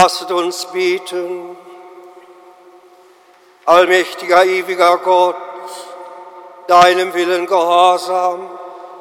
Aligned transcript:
Lasset 0.00 0.30
uns 0.30 0.64
beten. 0.64 1.54
Allmächtiger, 3.66 4.46
ewiger 4.46 4.96
Gott, 4.96 5.36
deinem 6.68 7.12
Willen 7.12 7.46
gehorsam, 7.46 8.48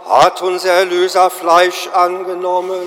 hat 0.09 0.41
unser 0.41 0.73
Erlöser 0.73 1.29
Fleisch 1.29 1.87
angenommen. 1.93 2.85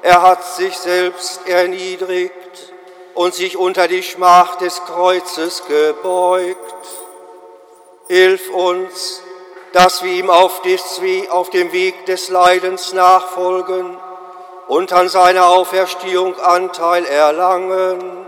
Er 0.00 0.22
hat 0.22 0.42
sich 0.42 0.74
selbst 0.78 1.46
erniedrigt 1.46 2.72
und 3.12 3.34
sich 3.34 3.58
unter 3.58 3.88
die 3.88 4.02
Schmach 4.02 4.56
des 4.56 4.82
Kreuzes 4.86 5.64
gebeugt. 5.66 6.86
Hilf 8.08 8.48
uns, 8.48 9.22
dass 9.74 10.02
wir 10.02 10.12
ihm 10.12 10.30
auf, 10.30 10.62
dem 10.62 11.72
Weg 11.72 12.06
des 12.06 12.30
Leidens 12.30 12.94
nachfolgen 12.94 13.98
und 14.68 14.92
an 14.92 15.08
seiner 15.08 15.48
Auferstehung 15.48 16.38
Anteil 16.38 17.04
erlangen. 17.04 18.26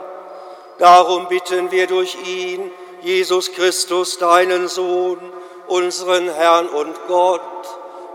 Darum 0.79 1.29
bitten 1.29 1.71
wir 1.71 1.87
durch 1.87 2.17
ihn, 2.27 2.71
Jesus 3.01 3.53
Christus, 3.53 4.19
deinen 4.19 4.69
Sohn, 4.69 5.19
unseren 5.67 6.29
Herrn 6.33 6.69
und 6.69 6.95
Gott, 7.07 7.41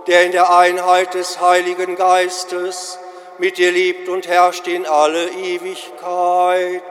der 0.08 0.26
in 0.26 0.32
der 0.32 0.56
Einheit 0.56 1.14
des 1.14 1.40
Heiligen 1.40 1.96
Geistes 1.96 3.00
mit 3.38 3.58
dir 3.58 3.72
lebt 3.72 4.10
und 4.10 4.28
herrscht 4.28 4.68
in 4.68 4.86
alle 4.86 5.30
Ewigkeit. 5.30 6.84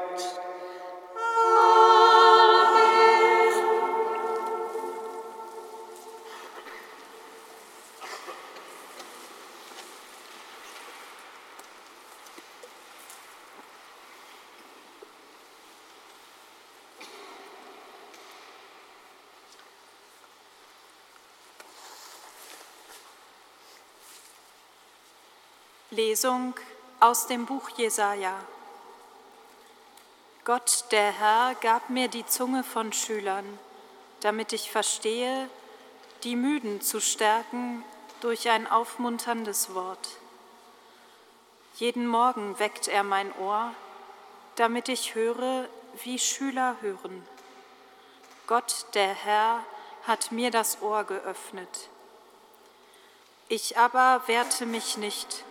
Lesung 25.99 26.55
aus 27.01 27.27
dem 27.27 27.45
Buch 27.45 27.71
Jesaja. 27.71 28.39
Gott, 30.45 30.85
der 30.93 31.11
Herr, 31.11 31.57
gab 31.57 31.91
mir 31.91 32.07
die 32.07 32.25
Zunge 32.25 32.63
von 32.63 32.93
Schülern, 32.93 33.59
damit 34.21 34.53
ich 34.53 34.71
verstehe, 34.71 35.51
die 36.23 36.37
Müden 36.37 36.81
zu 36.83 37.01
stärken 37.01 37.83
durch 38.21 38.49
ein 38.49 38.71
aufmunterndes 38.71 39.75
Wort. 39.75 40.09
Jeden 41.75 42.07
Morgen 42.07 42.61
weckt 42.61 42.87
er 42.87 43.03
mein 43.03 43.33
Ohr, 43.37 43.73
damit 44.55 44.89
ich 44.89 45.17
höre, 45.17 45.69
wie 46.05 46.21
Schüler 46.21 46.77
hören. 46.81 47.27
Gott, 48.47 48.87
der 48.95 49.15
Herr, 49.15 49.65
hat 50.05 50.31
mir 50.31 50.53
das 50.53 50.81
Ohr 50.81 51.03
geöffnet. 51.03 51.89
Ich 53.49 53.77
aber 53.77 54.23
wehrte 54.27 54.65
mich 54.65 54.97
nicht 54.97 55.45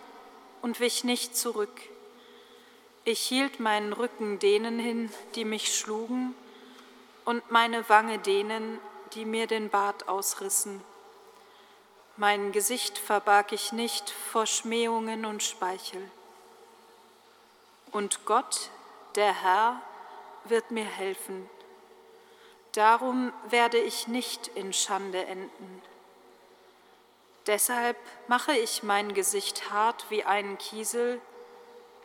und 0.67 0.81
wich 0.81 1.05
nicht 1.05 1.37
zurück. 1.37 1.81
Ich 3.05 3.21
hielt 3.21 3.61
meinen 3.61 3.93
Rücken 3.93 4.37
denen 4.37 4.79
hin, 4.79 5.09
die 5.35 5.45
mich 5.45 5.73
schlugen, 5.73 6.35
und 7.23 7.49
meine 7.49 7.87
Wange 7.87 8.19
denen, 8.19 8.77
die 9.13 9.23
mir 9.23 9.47
den 9.47 9.69
Bart 9.69 10.09
ausrissen. 10.09 10.81
Mein 12.17 12.51
Gesicht 12.51 12.97
verbarg 12.97 13.53
ich 13.53 13.71
nicht 13.71 14.09
vor 14.09 14.45
Schmähungen 14.45 15.23
und 15.23 15.41
Speichel. 15.41 16.11
Und 17.93 18.25
Gott, 18.25 18.69
der 19.15 19.41
Herr, 19.41 19.81
wird 20.43 20.69
mir 20.71 20.83
helfen. 20.83 21.49
Darum 22.73 23.31
werde 23.47 23.77
ich 23.77 24.09
nicht 24.09 24.49
in 24.49 24.73
Schande 24.73 25.23
enden. 25.27 25.81
Deshalb 27.47 27.97
mache 28.27 28.51
ich 28.51 28.83
mein 28.83 29.13
Gesicht 29.13 29.71
hart 29.71 30.05
wie 30.09 30.25
einen 30.25 30.57
Kiesel. 30.57 31.21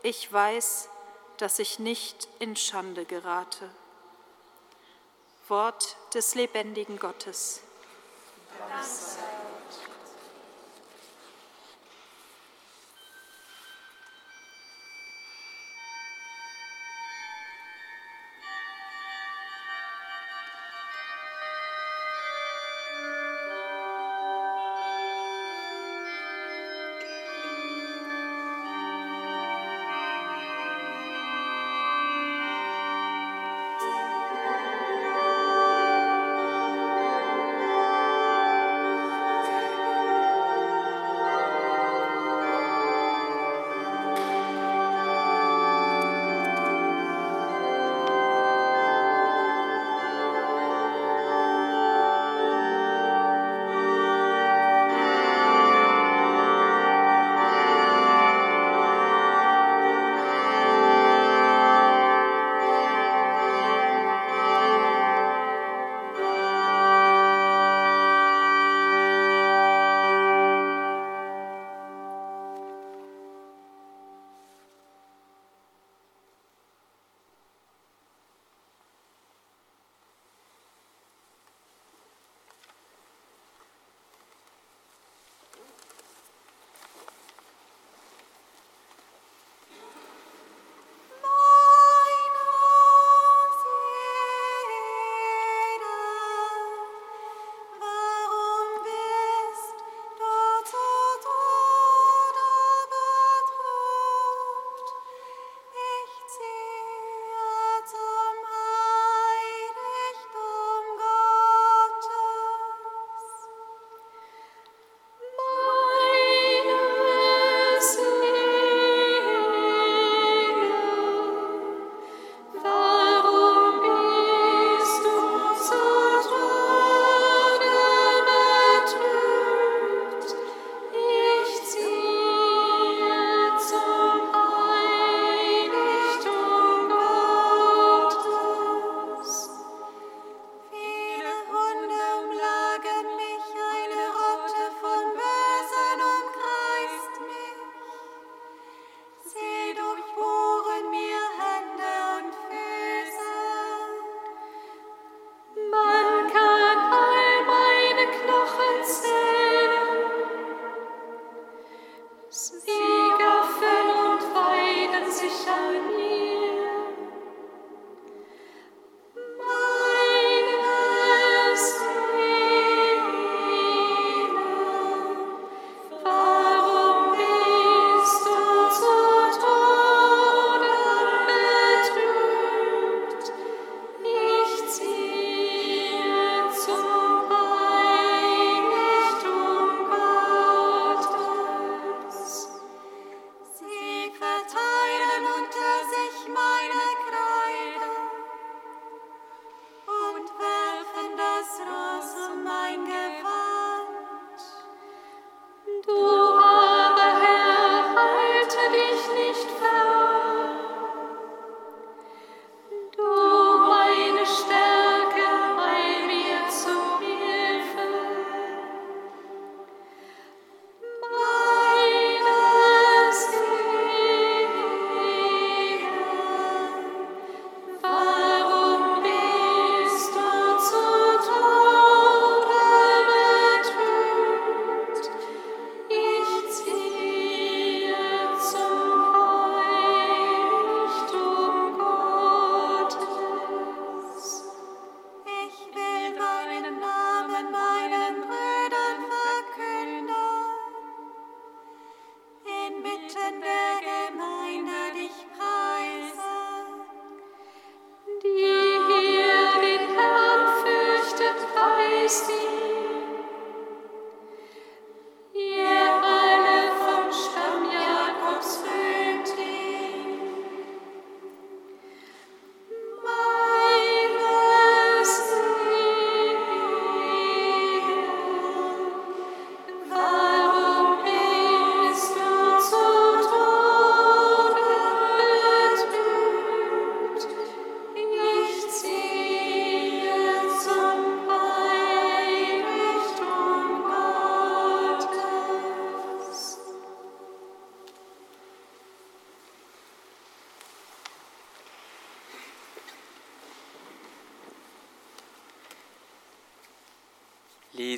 Ich 0.04 0.32
weiß, 0.32 0.88
dass 1.36 1.58
ich 1.58 1.80
nicht 1.80 2.28
in 2.38 2.54
Schande 2.54 3.04
gerate. 3.04 3.68
Wort 5.48 5.96
des 6.14 6.36
lebendigen 6.36 6.98
Gottes. 6.98 7.60
Dank 8.70 9.41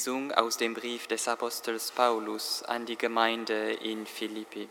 Lesung 0.05 0.33
aus 0.33 0.59
dem 0.59 0.75
Brief 0.75 1.07
des 1.07 1.29
Apostels 1.29 1.91
Paulus 1.91 2.63
an 2.63 2.85
die 2.85 2.99
Gemeinde 2.99 3.73
in 3.73 4.05
Philippi. 4.05 4.69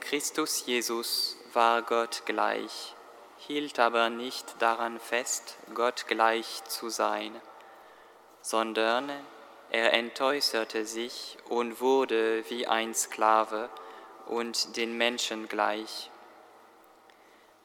Christus 0.00 0.64
Jesus 0.64 1.36
war 1.52 1.82
Gott 1.82 2.22
gleich, 2.24 2.94
hielt 3.36 3.78
aber 3.78 4.08
nicht 4.08 4.46
daran 4.60 4.98
fest, 4.98 5.58
Gott 5.74 6.06
gleich 6.08 6.64
zu 6.64 6.88
sein, 6.88 7.38
sondern 8.40 9.10
er 9.70 9.92
entäußerte 9.92 10.86
sich 10.86 11.36
und 11.50 11.82
wurde 11.82 12.48
wie 12.48 12.66
ein 12.66 12.94
Sklave 12.94 13.68
und 14.24 14.78
den 14.78 14.96
Menschen 14.96 15.48
gleich. 15.48 16.10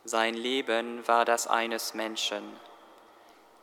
Sein 0.03 0.33
Leben 0.33 1.07
war 1.07 1.23
das 1.23 1.47
eines 1.47 1.93
Menschen 1.93 2.43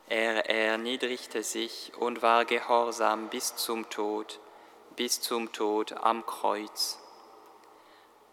er 0.08 0.48
erniedrigte 0.48 1.42
sich 1.42 1.92
und 1.98 2.22
war 2.22 2.44
gehorsam 2.44 3.28
bis 3.28 3.56
zum 3.56 3.88
Tod, 3.88 4.40
bis 4.96 5.20
zum 5.20 5.52
Tod 5.52 5.92
am 5.92 6.26
Kreuz. 6.26 6.98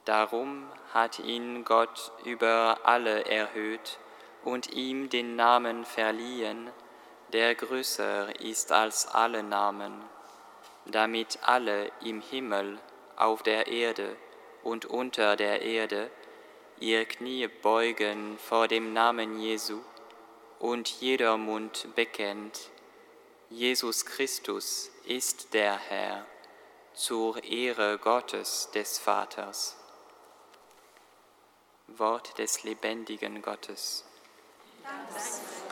Darum 0.05 0.67
hat 0.93 1.19
ihn 1.19 1.63
Gott 1.65 2.11
über 2.25 2.79
alle 2.83 3.25
erhöht 3.25 3.99
und 4.43 4.71
ihm 4.73 5.09
den 5.09 5.35
Namen 5.35 5.85
verliehen, 5.85 6.69
der 7.31 7.53
größer 7.55 8.39
ist 8.41 8.71
als 8.71 9.07
alle 9.07 9.43
Namen, 9.43 9.93
damit 10.85 11.39
alle 11.43 11.91
im 12.03 12.21
Himmel, 12.21 12.79
auf 13.15 13.43
der 13.43 13.67
Erde 13.67 14.15
und 14.63 14.85
unter 14.85 15.35
der 15.35 15.61
Erde 15.61 16.09
ihr 16.79 17.05
Knie 17.05 17.47
beugen 17.47 18.37
vor 18.37 18.67
dem 18.67 18.93
Namen 18.93 19.39
Jesu 19.39 19.81
und 20.59 20.89
jeder 21.01 21.37
Mund 21.37 21.87
bekennt, 21.95 22.69
Jesus 23.49 24.05
Christus 24.05 24.91
ist 25.05 25.53
der 25.53 25.77
Herr, 25.77 26.25
zur 26.93 27.43
Ehre 27.43 27.97
Gottes 27.97 28.69
des 28.73 28.99
Vaters. 28.99 29.75
Wort 31.87 32.37
des 32.37 32.63
lebendigen 32.63 33.41
Gottes. 33.41 34.03
Danke. 34.83 35.68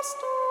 Christus. 0.00 0.47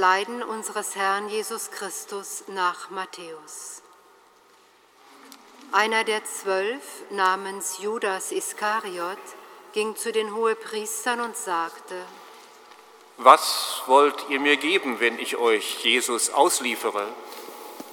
Leiden 0.00 0.42
unseres 0.42 0.96
Herrn 0.96 1.28
Jesus 1.28 1.70
Christus 1.70 2.44
nach 2.46 2.88
Matthäus. 2.88 3.82
Einer 5.72 6.04
der 6.04 6.24
zwölf 6.24 6.82
namens 7.10 7.80
Judas 7.82 8.32
Iskariot 8.32 9.18
ging 9.74 9.94
zu 9.96 10.10
den 10.10 10.34
Hohepriestern 10.34 11.20
und 11.20 11.36
sagte, 11.36 12.02
Was 13.18 13.82
wollt 13.84 14.24
ihr 14.30 14.40
mir 14.40 14.56
geben, 14.56 15.00
wenn 15.00 15.18
ich 15.18 15.36
euch 15.36 15.84
Jesus 15.84 16.30
ausliefere? 16.30 17.06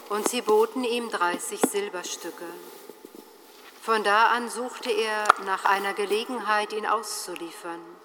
Und 0.08 0.30
sie 0.30 0.42
boten 0.42 0.86
ihm 0.86 1.10
30 1.10 1.60
Silberstücke. 1.70 2.46
Von 3.82 4.06
da 4.06 4.28
an 4.28 4.50
suchte 4.50 4.92
er 4.92 5.26
nach 5.46 5.66
einer 5.66 5.94
Gelegenheit, 5.94 6.72
ihn 6.72 6.86
auszuliefern. 6.86 7.97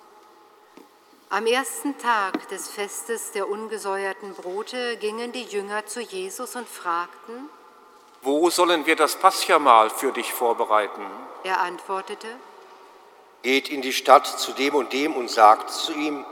Am 1.34 1.46
ersten 1.46 1.96
Tag 1.96 2.46
des 2.50 2.68
Festes 2.68 3.32
der 3.32 3.48
ungesäuerten 3.48 4.34
Brote 4.34 4.98
gingen 4.98 5.32
die 5.32 5.44
Jünger 5.44 5.86
zu 5.86 6.02
Jesus 6.02 6.56
und 6.56 6.68
fragten, 6.68 7.48
Wo 8.20 8.50
sollen 8.50 8.84
wir 8.84 8.96
das 8.96 9.16
Paschamahl 9.16 9.88
für 9.88 10.12
dich 10.12 10.30
vorbereiten? 10.30 11.00
Er 11.42 11.60
antwortete, 11.60 12.26
Geht 13.42 13.70
in 13.70 13.80
die 13.80 13.94
Stadt 13.94 14.26
zu 14.26 14.52
dem 14.52 14.74
und 14.74 14.92
dem 14.92 15.16
und 15.16 15.30
sagt 15.30 15.70
zu 15.70 15.94
ihm, 15.94 16.22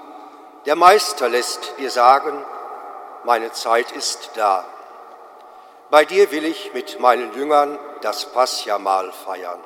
der 0.67 0.77
Meister 0.77 1.31
lässt 1.31 1.79
dir 1.79 1.91
sagen, 1.91 2.45
meine 3.25 3.53
Zeit 3.53 3.93
ist 3.93 4.33
da. 4.35 4.67
Bei 5.89 6.05
dir 6.05 6.31
will 6.31 6.45
ich 6.45 6.75
mit 6.75 7.01
meinen 7.01 7.33
Jüngern 7.33 7.79
das 8.03 8.31
Paschamahl 8.35 9.13
feiern. 9.13 9.65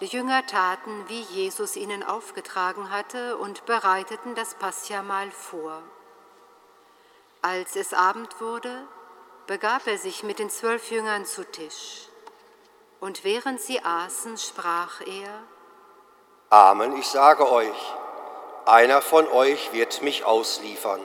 Die 0.00 0.06
Jünger 0.06 0.46
taten, 0.46 1.04
wie 1.08 1.20
Jesus 1.20 1.76
ihnen 1.76 2.02
aufgetragen 2.02 2.90
hatte, 2.90 3.36
und 3.36 3.66
bereiteten 3.66 4.34
das 4.34 4.54
Paschamahl 4.54 5.30
vor. 5.30 5.82
Als 7.42 7.76
es 7.76 7.92
Abend 7.92 8.40
wurde, 8.40 8.86
begab 9.46 9.86
er 9.86 9.98
sich 9.98 10.22
mit 10.22 10.38
den 10.38 10.48
zwölf 10.48 10.90
Jüngern 10.90 11.26
zu 11.26 11.44
Tisch. 11.44 12.08
Und 12.98 13.24
während 13.24 13.60
sie 13.60 13.82
aßen, 13.82 14.38
sprach 14.38 15.00
er, 15.02 15.42
Amen, 16.48 16.96
ich 16.96 17.06
sage 17.06 17.50
euch, 17.50 17.94
einer 18.66 19.02
von 19.02 19.28
euch 19.28 19.72
wird 19.72 20.02
mich 20.02 20.24
ausliefern. 20.24 21.00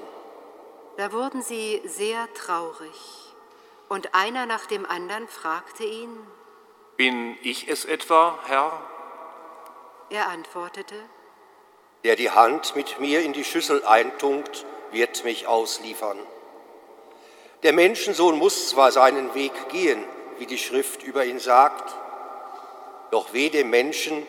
Da 0.98 1.12
wurden 1.12 1.42
sie 1.42 1.82
sehr 1.86 2.34
traurig. 2.34 3.34
Und 3.90 4.16
einer 4.16 4.46
nach 4.46 4.66
dem 4.66 4.86
anderen 4.86 5.28
fragte 5.28 5.84
ihn, 5.84 6.16
Bin 6.98 7.38
ich 7.44 7.68
es 7.68 7.86
etwa, 7.86 8.40
Herr? 8.48 8.82
er 10.10 10.28
antwortete, 10.30 10.96
Der 12.04 12.16
die 12.16 12.30
Hand 12.30 12.76
mit 12.76 13.00
mir 13.00 13.22
in 13.22 13.34
die 13.34 13.44
Schüssel 13.44 13.84
eintunkt, 13.84 14.66
wird 14.92 15.24
mich 15.24 15.48
ausliefern. 15.48 16.20
Der 17.64 17.74
Menschensohn 17.74 18.38
muss 18.38 18.70
zwar 18.70 18.92
seinen 18.92 19.34
Weg 19.34 19.70
gehen, 19.70 20.04
wie 20.38 20.46
die 20.46 20.58
Schrift 20.58 21.04
über 21.04 21.26
ihn 21.26 21.40
sagt, 21.40 21.96
doch 23.12 23.34
weh 23.34 23.50
dem 23.50 23.70
Menschen, 23.70 24.26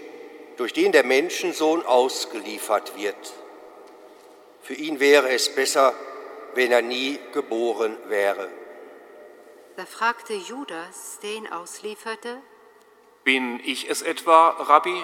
durch 0.56 0.72
den 0.72 0.92
der 0.92 1.04
Menschensohn 1.04 1.84
ausgeliefert 1.84 2.96
wird. 2.96 3.34
Für 4.62 4.74
ihn 4.74 4.98
wäre 4.98 5.30
es 5.30 5.54
besser, 5.54 5.92
wenn 6.54 6.72
er 6.72 6.82
nie 6.82 7.18
geboren 7.32 7.96
wäre. 8.08 8.48
Da 9.76 9.84
fragte 9.84 10.32
Judas, 10.32 11.18
der 11.22 11.30
ihn 11.32 11.46
auslieferte, 11.46 12.40
Bin 13.26 13.58
ich 13.64 13.90
es 13.90 14.02
etwa, 14.02 14.50
Rabbi? 14.50 15.02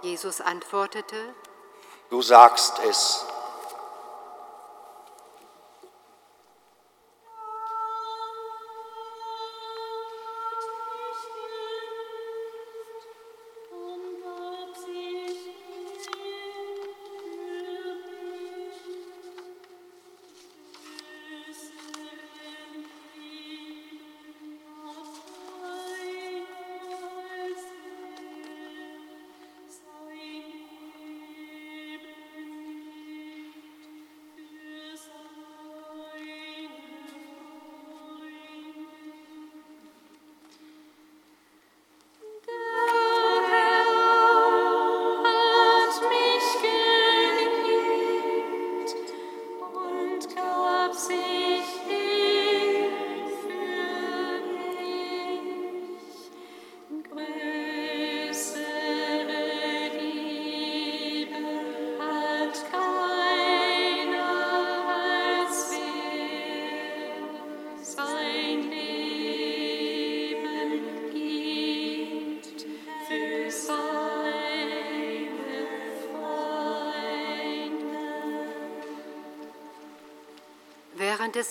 Jesus 0.00 0.40
antwortete, 0.40 1.34
Du 2.08 2.22
sagst 2.22 2.80
es. 2.88 3.26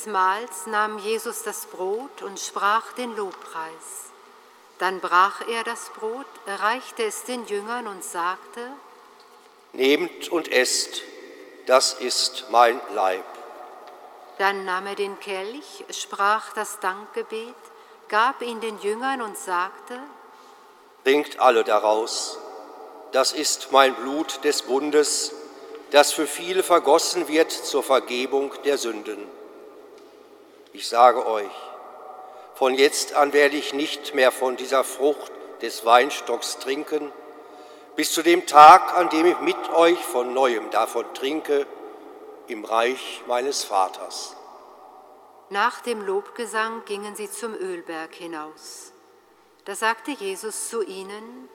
Des 0.01 0.11
Mahls 0.11 0.65
nahm 0.65 0.97
Jesus 0.97 1.43
das 1.43 1.67
Brot 1.67 2.23
und 2.23 2.39
sprach 2.39 2.93
den 2.93 3.15
Lobpreis. 3.15 4.09
Dann 4.79 4.99
brach 4.99 5.47
er 5.47 5.63
das 5.63 5.89
Brot, 5.89 6.25
reichte 6.47 7.03
es 7.03 7.23
den 7.23 7.45
Jüngern 7.45 7.85
und 7.85 8.03
sagte, 8.03 8.61
Nehmt 9.73 10.29
und 10.29 10.51
esst, 10.51 11.03
das 11.67 11.93
ist 11.93 12.45
mein 12.49 12.81
Leib. 12.95 13.25
dann 14.39 14.65
nahm 14.65 14.87
er 14.87 14.95
den 14.95 15.19
Kelch, 15.19 15.85
sprach 15.91 16.53
das 16.53 16.79
Dankgebet, 16.79 17.53
gab 18.07 18.41
ihn 18.41 18.59
den 18.59 18.79
Jüngern 18.79 19.21
und 19.21 19.37
sagte, 19.37 19.99
Trinkt 21.03 21.39
alle 21.39 21.63
daraus. 21.63 22.39
Das 23.11 23.33
ist 23.33 23.71
mein 23.71 23.93
Blut 23.93 24.43
des 24.43 24.63
Bundes, 24.63 25.31
das 25.91 26.11
für 26.11 26.25
viele 26.25 26.63
vergossen 26.63 27.27
wird 27.27 27.51
zur 27.51 27.83
Vergebung 27.83 28.51
der 28.63 28.79
Sünden. 28.79 29.40
Ich 30.81 30.89
sage 30.89 31.27
euch, 31.27 31.51
von 32.55 32.73
jetzt 32.73 33.13
an 33.13 33.33
werde 33.33 33.55
ich 33.55 33.71
nicht 33.71 34.15
mehr 34.15 34.31
von 34.31 34.55
dieser 34.55 34.83
Frucht 34.83 35.31
des 35.61 35.85
Weinstocks 35.85 36.57
trinken, 36.57 37.13
bis 37.95 38.11
zu 38.11 38.23
dem 38.23 38.47
Tag, 38.47 38.97
an 38.97 39.07
dem 39.09 39.27
ich 39.27 39.39
mit 39.41 39.69
euch 39.75 39.99
von 39.99 40.33
neuem 40.33 40.71
davon 40.71 41.05
trinke, 41.13 41.67
im 42.47 42.65
Reich 42.65 43.21
meines 43.27 43.63
Vaters. 43.63 44.35
Nach 45.51 45.81
dem 45.81 46.03
Lobgesang 46.03 46.83
gingen 46.85 47.15
sie 47.15 47.29
zum 47.29 47.53
Ölberg 47.53 48.15
hinaus. 48.15 48.91
Da 49.65 49.75
sagte 49.75 50.09
Jesus 50.09 50.69
zu 50.69 50.81
ihnen, 50.81 51.47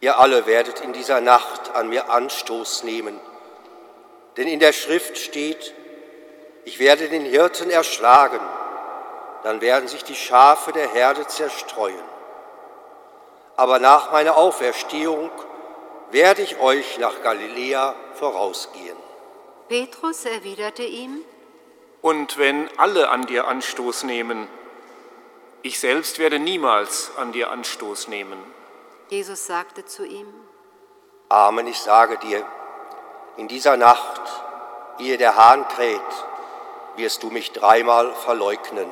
Ihr 0.00 0.18
alle 0.18 0.44
werdet 0.46 0.80
in 0.80 0.92
dieser 0.92 1.20
Nacht 1.20 1.70
an 1.76 1.88
mir 1.88 2.10
Anstoß 2.10 2.82
nehmen, 2.82 3.20
denn 4.36 4.48
in 4.48 4.58
der 4.58 4.72
Schrift 4.72 5.18
steht, 5.18 5.72
ich 6.64 6.78
werde 6.78 7.08
den 7.08 7.24
Hirten 7.24 7.70
erschlagen, 7.70 8.40
dann 9.42 9.60
werden 9.60 9.88
sich 9.88 10.04
die 10.04 10.14
Schafe 10.14 10.72
der 10.72 10.88
Herde 10.88 11.26
zerstreuen. 11.26 12.02
Aber 13.56 13.78
nach 13.78 14.10
meiner 14.10 14.36
Auferstehung 14.36 15.30
werde 16.10 16.42
ich 16.42 16.58
euch 16.58 16.98
nach 16.98 17.22
Galiläa 17.22 17.94
vorausgehen. 18.14 18.96
Petrus 19.68 20.24
erwiderte 20.24 20.82
ihm, 20.82 21.22
Und 22.00 22.38
wenn 22.38 22.68
alle 22.78 23.08
an 23.08 23.26
dir 23.26 23.46
Anstoß 23.46 24.04
nehmen, 24.04 24.48
ich 25.62 25.80
selbst 25.80 26.18
werde 26.18 26.38
niemals 26.38 27.12
an 27.16 27.32
dir 27.32 27.50
Anstoß 27.50 28.08
nehmen. 28.08 28.38
Jesus 29.08 29.46
sagte 29.46 29.84
zu 29.86 30.04
ihm, 30.04 30.26
Amen, 31.28 31.66
ich 31.66 31.78
sage 31.78 32.18
dir, 32.18 32.44
in 33.36 33.48
dieser 33.48 33.76
Nacht, 33.76 34.20
ehe 34.98 35.16
der 35.16 35.36
Hahn 35.36 35.66
kräht, 35.68 36.00
wirst 36.96 37.22
du 37.22 37.30
mich 37.30 37.52
dreimal 37.52 38.14
verleugnen. 38.14 38.90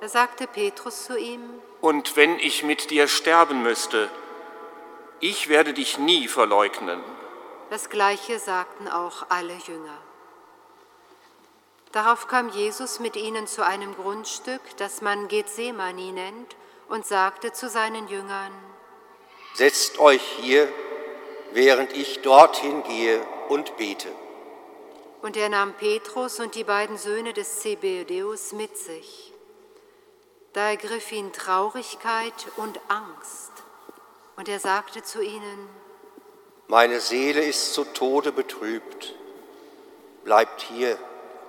da 0.00 0.08
sagte 0.08 0.46
Petrus 0.46 1.04
zu 1.04 1.16
ihm, 1.18 1.42
Und 1.80 2.16
wenn 2.16 2.38
ich 2.38 2.62
mit 2.62 2.90
dir 2.90 3.08
sterben 3.08 3.62
müsste, 3.62 4.10
ich 5.20 5.48
werde 5.48 5.72
dich 5.72 5.98
nie 5.98 6.28
verleugnen. 6.28 7.02
das 7.70 7.88
gleiche 7.90 8.38
sagten 8.38 8.88
auch 8.88 9.26
alle 9.30 9.54
Jünger. 9.66 9.98
Darauf 11.92 12.28
kam 12.28 12.50
Jesus 12.50 13.00
mit 13.00 13.16
ihnen 13.16 13.46
zu 13.46 13.64
einem 13.64 13.94
Grundstück, 13.96 14.60
das 14.76 15.00
man 15.00 15.28
Gethsemane 15.28 16.12
nennt, 16.12 16.56
und 16.88 17.06
sagte 17.06 17.52
zu 17.52 17.68
seinen 17.68 18.06
Jüngern, 18.08 18.52
Setzt 19.54 19.98
euch 19.98 20.22
hier, 20.40 20.68
während 21.52 21.92
ich 21.94 22.20
dorthin 22.20 22.82
gehe 22.82 23.26
und 23.48 23.76
bete. 23.78 24.08
Und 25.22 25.36
er 25.36 25.48
nahm 25.48 25.74
Petrus 25.74 26.40
und 26.40 26.54
die 26.54 26.64
beiden 26.64 26.98
Söhne 26.98 27.32
des 27.32 27.60
Zebedeus 27.60 28.52
mit 28.52 28.76
sich. 28.76 29.32
Da 30.52 30.70
ergriff 30.70 31.12
ihn 31.12 31.32
Traurigkeit 31.32 32.32
und 32.56 32.80
Angst, 32.88 33.52
und 34.36 34.48
er 34.48 34.58
sagte 34.58 35.02
zu 35.02 35.20
ihnen, 35.20 35.68
Meine 36.68 37.00
Seele 37.00 37.44
ist 37.44 37.74
zu 37.74 37.84
Tode 37.84 38.32
betrübt, 38.32 39.14
bleibt 40.24 40.62
hier 40.62 40.98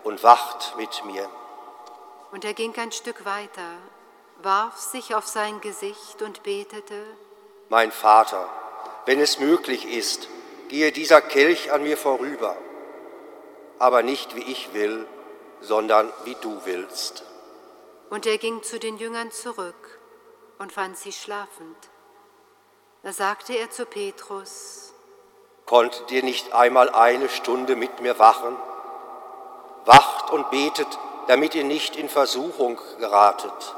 und 0.03 0.23
wacht 0.23 0.75
mit 0.77 1.05
mir. 1.05 1.29
Und 2.33 2.43
er 2.43 2.53
ging 2.53 2.75
ein 2.77 2.91
Stück 2.91 3.23
weiter, 3.23 3.77
warf 4.43 4.77
sich 4.77 5.15
auf 5.15 5.25
sein 5.25 5.61
Gesicht 5.61 6.21
und 6.21 6.43
betete, 6.43 7.01
Mein 7.69 7.93
Vater, 7.93 8.49
wenn 9.05 9.21
es 9.21 9.39
möglich 9.39 9.85
ist, 9.85 10.27
gehe 10.67 10.91
dieser 10.91 11.21
Kelch 11.21 11.71
an 11.71 11.83
mir 11.83 11.95
vorüber, 11.95 12.57
aber 13.79 14.03
nicht 14.03 14.35
wie 14.35 14.43
ich 14.43 14.73
will, 14.73 15.05
sondern 15.61 16.11
wie 16.25 16.35
du 16.41 16.61
willst. 16.65 17.23
Und 18.09 18.25
er 18.25 18.37
ging 18.37 18.63
zu 18.63 18.79
den 18.79 18.97
Jüngern 18.97 19.31
zurück 19.31 19.99
und 20.59 20.71
fand 20.71 20.97
sie 20.97 21.11
schlafend. 21.11 21.77
Da 23.03 23.11
sagte 23.13 23.53
er 23.53 23.69
zu 23.69 23.85
Petrus, 23.85 24.93
Konntet 25.65 26.11
ihr 26.11 26.23
nicht 26.23 26.53
einmal 26.53 26.89
eine 26.89 27.27
Stunde 27.27 27.75
mit 27.75 27.99
mir 27.99 28.17
wachen? 28.19 28.55
Wacht 29.85 30.31
und 30.31 30.49
betet, 30.49 30.87
damit 31.27 31.55
ihr 31.55 31.65
nicht 31.65 31.97
in 31.97 32.07
Versuchung 32.07 32.79
geratet. 32.99 33.75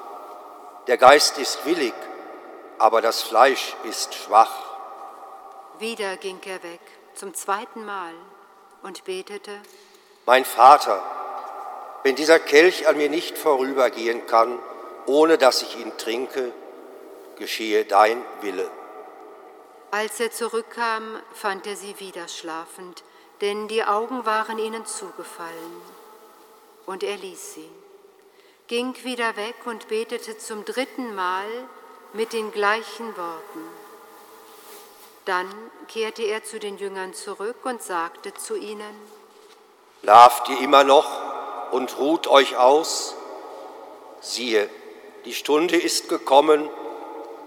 Der 0.86 0.98
Geist 0.98 1.40
ist 1.40 1.66
willig, 1.66 1.94
aber 2.78 3.02
das 3.02 3.24
Fleisch 3.24 3.76
ist 3.84 4.14
schwach. 4.14 4.56
Wieder 5.80 6.18
ging 6.18 6.40
er 6.46 6.62
weg, 6.62 6.82
zum 7.16 7.34
zweiten 7.34 7.86
Mal, 7.86 8.14
und 8.84 9.04
betete, 9.04 9.60
Mein 10.30 10.46
Vater, 10.46 11.02
wenn 12.04 12.16
dieser 12.16 12.38
Kelch 12.38 12.88
an 12.88 12.98
mir 12.98 13.10
nicht 13.10 13.36
vorübergehen 13.36 14.28
kann, 14.28 14.60
ohne 15.08 15.40
dass 15.40 15.64
ich 15.64 15.76
ihn 15.80 15.98
trinke, 15.98 16.52
geschehe 17.40 17.84
dein 17.84 18.22
Wille. 18.42 18.70
Als 19.90 20.20
er 20.20 20.32
zurückkam, 20.32 21.20
fand 21.34 21.66
er 21.66 21.76
sie 21.76 22.00
wieder 22.00 22.28
schlafend, 22.28 23.04
denn 23.42 23.68
die 23.68 23.84
Augen 23.84 24.24
waren 24.24 24.60
ihnen 24.60 24.86
zugefallen. 24.86 25.82
Und 26.86 27.02
er 27.02 27.18
ließ 27.18 27.56
sie, 27.56 27.72
ging 28.68 28.96
wieder 29.04 29.36
weg 29.36 29.56
und 29.66 29.88
betete 29.88 30.38
zum 30.38 30.64
dritten 30.64 31.16
Mal 31.16 31.48
mit 32.14 32.34
den 32.34 32.52
gleichen 32.52 33.18
Worten. 33.18 33.64
Dann 35.26 35.48
kehrte 35.88 36.22
er 36.22 36.44
zu 36.44 36.60
den 36.60 36.78
Jüngern 36.78 37.16
zurück 37.16 37.66
und 37.66 37.82
sagte 37.82 38.36
zu 38.36 38.56
ihnen, 38.56 39.19
Schlaft 40.02 40.50
ihr 40.50 40.60
immer 40.62 40.84
noch 40.84 41.72
und 41.72 41.98
ruht 42.00 42.28
euch 42.28 42.58
aus? 42.58 43.16
Siehe, 44.22 44.70
die 45.26 45.34
Stunde 45.34 45.78
ist 45.78 46.10
gekommen 46.10 46.70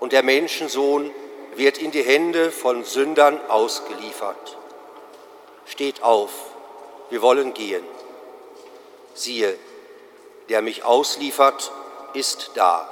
und 0.01 0.13
der 0.13 0.23
Menschensohn 0.23 1.13
wird 1.55 1.79
in 1.79 1.91
die 1.91 2.03
Hände 2.03 2.51
von 2.51 2.85
Sündern 2.85 3.41
ausgeliefert. 3.49 4.59
Steht 5.67 6.03
auf, 6.03 6.31
wir 7.11 7.23
wollen 7.23 7.55
gehen. 7.55 7.85
Siehe, 9.15 9.59
der 10.49 10.63
mich 10.63 10.85
ausliefert, 10.85 11.73
ist 12.15 12.53
da. 12.55 12.89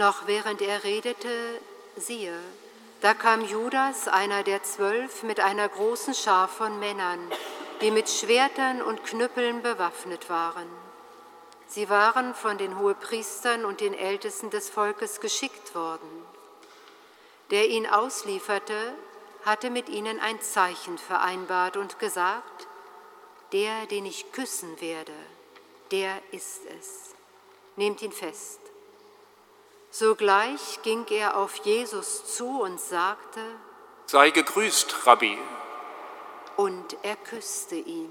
Noch 0.00 0.26
während 0.26 0.62
er 0.62 0.82
redete, 0.82 1.60
siehe, 1.94 2.32
da 3.02 3.12
kam 3.12 3.44
Judas, 3.44 4.08
einer 4.08 4.42
der 4.42 4.62
zwölf, 4.62 5.22
mit 5.24 5.40
einer 5.40 5.68
großen 5.68 6.14
Schar 6.14 6.48
von 6.48 6.80
Männern, 6.80 7.20
die 7.82 7.90
mit 7.90 8.08
Schwertern 8.08 8.80
und 8.80 9.04
Knüppeln 9.04 9.60
bewaffnet 9.60 10.30
waren. 10.30 10.66
Sie 11.66 11.90
waren 11.90 12.34
von 12.34 12.56
den 12.56 12.78
Hohepriestern 12.78 13.66
und 13.66 13.82
den 13.82 13.92
Ältesten 13.92 14.48
des 14.48 14.70
Volkes 14.70 15.20
geschickt 15.20 15.74
worden. 15.74 16.24
Der 17.50 17.68
ihn 17.68 17.86
auslieferte, 17.86 18.94
hatte 19.44 19.68
mit 19.68 19.90
ihnen 19.90 20.18
ein 20.18 20.40
Zeichen 20.40 20.96
vereinbart 20.96 21.76
und 21.76 21.98
gesagt, 21.98 22.68
der, 23.52 23.84
den 23.84 24.06
ich 24.06 24.32
küssen 24.32 24.80
werde, 24.80 25.12
der 25.90 26.22
ist 26.30 26.62
es. 26.78 27.14
Nehmt 27.76 28.00
ihn 28.00 28.12
fest. 28.12 28.60
Sogleich 30.00 30.80
ging 30.82 31.04
er 31.10 31.36
auf 31.36 31.56
Jesus 31.56 32.34
zu 32.34 32.62
und 32.62 32.80
sagte, 32.80 33.40
Sei 34.06 34.30
gegrüßt, 34.30 35.06
Rabbi. 35.06 35.38
und 36.56 36.96
er 37.02 37.16
küsste 37.16 37.74
ihn. 37.74 38.08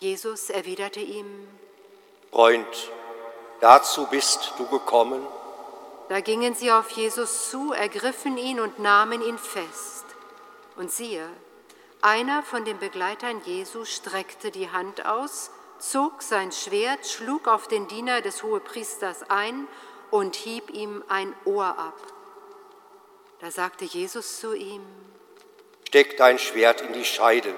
Jesus 0.00 0.50
erwiderte 0.50 0.98
ihm, 0.98 1.46
Freund, 2.32 2.90
dazu 3.60 4.06
bist 4.06 4.52
du 4.58 4.66
gekommen? 4.66 5.24
da 6.08 6.18
gingen 6.18 6.56
sie 6.56 6.72
auf 6.72 6.90
Jesus 6.90 7.48
zu, 7.48 7.72
ergriffen 7.72 8.36
ihn 8.36 8.58
und 8.58 8.80
nahmen 8.80 9.22
ihn 9.22 9.38
fest. 9.38 10.06
Und 10.74 10.90
siehe, 10.90 11.28
einer 12.02 12.42
von 12.42 12.64
den 12.64 12.80
Begleitern 12.80 13.42
Jesu 13.44 13.84
streckte 13.84 14.50
die 14.50 14.72
Hand 14.72 15.06
aus, 15.06 15.52
zog 15.78 16.22
sein 16.22 16.50
Schwert, 16.50 17.06
schlug 17.06 17.46
auf 17.46 17.68
den 17.68 17.86
Diener 17.86 18.22
des 18.22 18.42
Hohepriesters 18.42 19.30
ein 19.30 19.68
und 20.10 20.36
hieb 20.36 20.70
ihm 20.70 21.04
ein 21.08 21.34
Ohr 21.44 21.66
ab. 21.66 21.94
Da 23.40 23.50
sagte 23.50 23.84
Jesus 23.84 24.40
zu 24.40 24.54
ihm, 24.54 24.82
Steck 25.88 26.16
dein 26.18 26.38
Schwert 26.38 26.82
in 26.82 26.92
die 26.92 27.04
Scheide, 27.04 27.52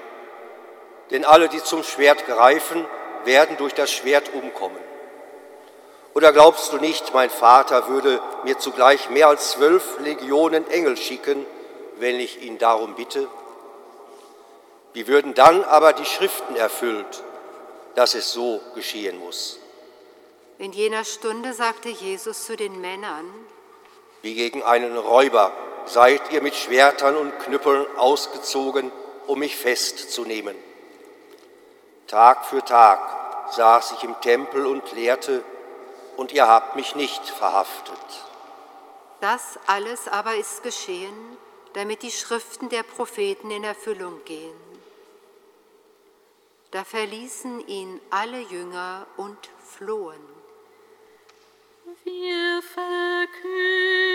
denn 1.11 1.23
alle, 1.23 1.49
die 1.49 1.61
zum 1.61 1.83
Schwert 1.83 2.25
greifen, 2.25 2.85
werden 3.25 3.57
durch 3.57 3.73
das 3.73 3.91
Schwert 3.91 4.33
umkommen. 4.33 4.81
Oder 6.15 6.31
glaubst 6.31 6.71
du 6.71 6.77
nicht, 6.77 7.13
mein 7.13 7.29
Vater 7.29 7.87
würde 7.87 8.21
mir 8.43 8.57
zugleich 8.59 9.09
mehr 9.09 9.27
als 9.27 9.51
zwölf 9.51 9.99
Legionen 9.99 10.67
Engel 10.69 10.97
schicken, 10.97 11.45
wenn 11.97 12.19
ich 12.19 12.41
ihn 12.41 12.57
darum 12.57 12.95
bitte? 12.95 13.27
Wie 14.93 15.07
würden 15.07 15.33
dann 15.33 15.63
aber 15.63 15.93
die 15.93 16.05
Schriften 16.05 16.55
erfüllt, 16.55 17.23
dass 17.95 18.13
es 18.13 18.31
so 18.31 18.61
geschehen 18.75 19.17
muss? 19.19 19.59
In 20.63 20.71
jener 20.71 21.03
Stunde 21.03 21.51
sagte 21.51 21.89
Jesus 21.89 22.45
zu 22.45 22.55
den 22.55 22.79
Männern, 22.79 23.25
Wie 24.21 24.33
gegen 24.33 24.63
einen 24.63 24.95
Räuber 24.95 25.51
seid 25.85 26.31
ihr 26.31 26.41
mit 26.41 26.55
Schwertern 26.55 27.17
und 27.17 27.37
Knüppeln 27.39 27.85
ausgezogen, 27.97 28.89
um 29.27 29.39
mich 29.39 29.57
festzunehmen. 29.57 30.55
Tag 32.07 32.45
für 32.45 32.63
Tag 32.63 33.51
saß 33.51 33.95
ich 33.97 34.05
im 34.05 34.15
Tempel 34.21 34.65
und 34.65 34.89
lehrte, 34.93 35.43
und 36.15 36.31
ihr 36.31 36.47
habt 36.47 36.77
mich 36.77 36.95
nicht 36.95 37.27
verhaftet. 37.27 37.99
Das 39.19 39.59
alles 39.67 40.07
aber 40.07 40.35
ist 40.35 40.63
geschehen, 40.63 41.37
damit 41.73 42.03
die 42.03 42.11
Schriften 42.11 42.69
der 42.69 42.83
Propheten 42.83 43.51
in 43.51 43.65
Erfüllung 43.65 44.23
gehen. 44.23 44.55
Da 46.71 46.85
verließen 46.85 47.67
ihn 47.67 47.99
alle 48.11 48.39
Jünger 48.39 49.05
und 49.17 49.49
flohen. 49.59 50.42
Wir 52.05 52.61
verkünden 52.61 54.12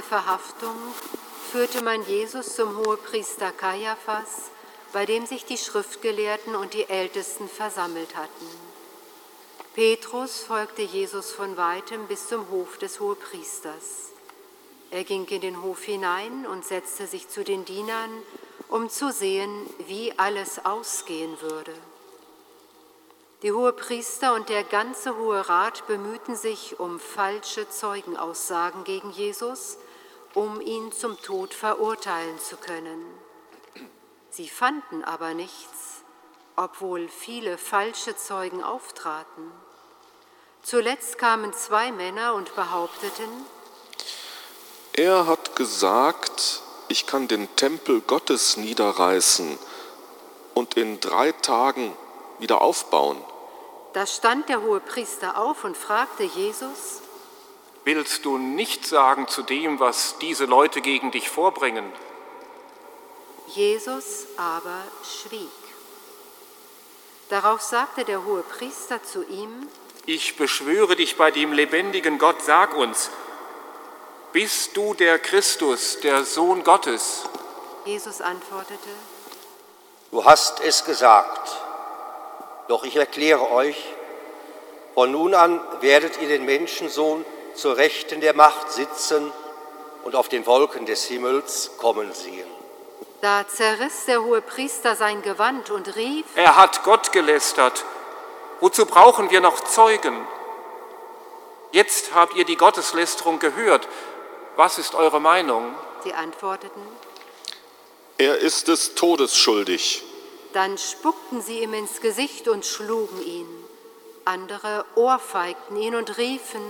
der 0.00 0.08
Verhaftung 0.08 0.76
führte 1.52 1.84
man 1.84 2.02
Jesus 2.06 2.54
zum 2.54 2.74
Hohepriester 2.78 3.52
Kaiaphas, 3.52 4.50
bei 4.94 5.04
dem 5.04 5.26
sich 5.26 5.44
die 5.44 5.58
Schriftgelehrten 5.58 6.54
und 6.54 6.72
die 6.72 6.88
Ältesten 6.88 7.50
versammelt 7.50 8.16
hatten. 8.16 8.46
Petrus 9.74 10.40
folgte 10.40 10.80
Jesus 10.80 11.32
von 11.32 11.58
weitem 11.58 12.06
bis 12.06 12.28
zum 12.28 12.48
Hof 12.50 12.78
des 12.78 12.98
Hohepriesters. 12.98 14.08
Er 14.90 15.04
ging 15.04 15.26
in 15.26 15.42
den 15.42 15.60
Hof 15.60 15.82
hinein 15.82 16.46
und 16.46 16.64
setzte 16.64 17.06
sich 17.06 17.28
zu 17.28 17.44
den 17.44 17.66
Dienern, 17.66 18.10
um 18.68 18.88
zu 18.88 19.12
sehen, 19.12 19.66
wie 19.86 20.18
alles 20.18 20.64
ausgehen 20.64 21.38
würde. 21.42 21.74
Die 23.42 23.52
Hohepriester 23.52 24.34
und 24.34 24.48
der 24.48 24.64
ganze 24.64 25.16
Hohe 25.18 25.46
Rat 25.46 25.86
bemühten 25.86 26.36
sich 26.36 26.80
um 26.80 26.98
falsche 26.98 27.68
Zeugenaussagen 27.68 28.84
gegen 28.84 29.10
Jesus, 29.10 29.78
um 30.34 30.60
ihn 30.60 30.92
zum 30.92 31.20
Tod 31.20 31.54
verurteilen 31.54 32.38
zu 32.38 32.56
können. 32.56 33.04
Sie 34.30 34.48
fanden 34.48 35.04
aber 35.04 35.34
nichts, 35.34 36.02
obwohl 36.56 37.08
viele 37.08 37.58
falsche 37.58 38.16
Zeugen 38.16 38.62
auftraten. 38.62 39.50
Zuletzt 40.62 41.18
kamen 41.18 41.52
zwei 41.52 41.90
Männer 41.90 42.34
und 42.34 42.54
behaupteten, 42.54 43.28
er 44.92 45.26
hat 45.26 45.56
gesagt, 45.56 46.62
ich 46.88 47.06
kann 47.06 47.28
den 47.28 47.54
Tempel 47.56 48.00
Gottes 48.00 48.56
niederreißen 48.56 49.58
und 50.54 50.76
in 50.76 51.00
drei 51.00 51.32
Tagen 51.32 51.96
wieder 52.38 52.60
aufbauen. 52.60 53.16
Da 53.92 54.06
stand 54.06 54.48
der 54.48 54.62
hohe 54.62 54.80
Priester 54.80 55.38
auf 55.38 55.64
und 55.64 55.76
fragte 55.76 56.24
Jesus, 56.24 57.00
Willst 57.92 58.24
du 58.24 58.38
nicht 58.38 58.86
sagen 58.86 59.26
zu 59.26 59.42
dem, 59.42 59.80
was 59.80 60.16
diese 60.20 60.44
Leute 60.44 60.80
gegen 60.80 61.10
dich 61.10 61.28
vorbringen? 61.28 61.92
Jesus 63.48 64.28
aber 64.36 64.84
schwieg. 65.02 65.48
Darauf 67.30 67.60
sagte 67.60 68.04
der 68.04 68.24
hohe 68.24 68.44
Priester 68.44 69.02
zu 69.02 69.26
ihm, 69.26 69.66
Ich 70.06 70.36
beschwöre 70.36 70.94
dich 70.94 71.16
bei 71.16 71.32
dem 71.32 71.52
lebendigen 71.52 72.18
Gott, 72.18 72.40
sag 72.42 72.76
uns, 72.76 73.10
bist 74.32 74.76
du 74.76 74.94
der 74.94 75.18
Christus, 75.18 75.98
der 75.98 76.24
Sohn 76.24 76.62
Gottes? 76.62 77.24
Jesus 77.86 78.20
antwortete, 78.20 78.90
Du 80.12 80.24
hast 80.24 80.60
es 80.60 80.84
gesagt. 80.84 81.56
Doch 82.68 82.84
ich 82.84 82.94
erkläre 82.94 83.50
euch, 83.50 83.84
von 84.94 85.10
nun 85.10 85.34
an 85.34 85.60
werdet 85.80 86.22
ihr 86.22 86.28
den 86.28 86.44
Menschensohn 86.44 87.24
zur 87.60 87.76
Rechten 87.76 88.22
der 88.22 88.34
Macht 88.34 88.72
sitzen 88.72 89.30
und 90.04 90.16
auf 90.16 90.28
den 90.30 90.46
Wolken 90.46 90.86
des 90.86 91.04
Himmels 91.04 91.72
kommen 91.76 92.12
sehen. 92.14 92.48
Da 93.20 93.46
zerriss 93.46 94.06
der 94.06 94.22
hohe 94.22 94.40
Priester 94.40 94.96
sein 94.96 95.20
Gewand 95.20 95.68
und 95.70 95.94
rief, 95.94 96.24
Er 96.36 96.56
hat 96.56 96.82
Gott 96.84 97.12
gelästert. 97.12 97.84
Wozu 98.60 98.86
brauchen 98.86 99.30
wir 99.30 99.42
noch 99.42 99.60
Zeugen? 99.60 100.26
Jetzt 101.72 102.14
habt 102.14 102.34
ihr 102.34 102.46
die 102.46 102.56
Gotteslästerung 102.56 103.38
gehört. 103.38 103.86
Was 104.56 104.78
ist 104.78 104.94
eure 104.94 105.20
Meinung? 105.20 105.74
Sie 106.02 106.14
antworteten, 106.14 106.80
Er 108.16 108.38
ist 108.38 108.68
des 108.68 108.94
Todes 108.94 109.36
schuldig. 109.36 110.02
Dann 110.54 110.78
spuckten 110.78 111.42
sie 111.42 111.60
ihm 111.62 111.74
ins 111.74 112.00
Gesicht 112.00 112.48
und 112.48 112.64
schlugen 112.64 113.22
ihn. 113.22 113.46
Andere 114.24 114.86
ohrfeigten 114.94 115.76
ihn 115.76 115.94
und 115.94 116.16
riefen, 116.16 116.62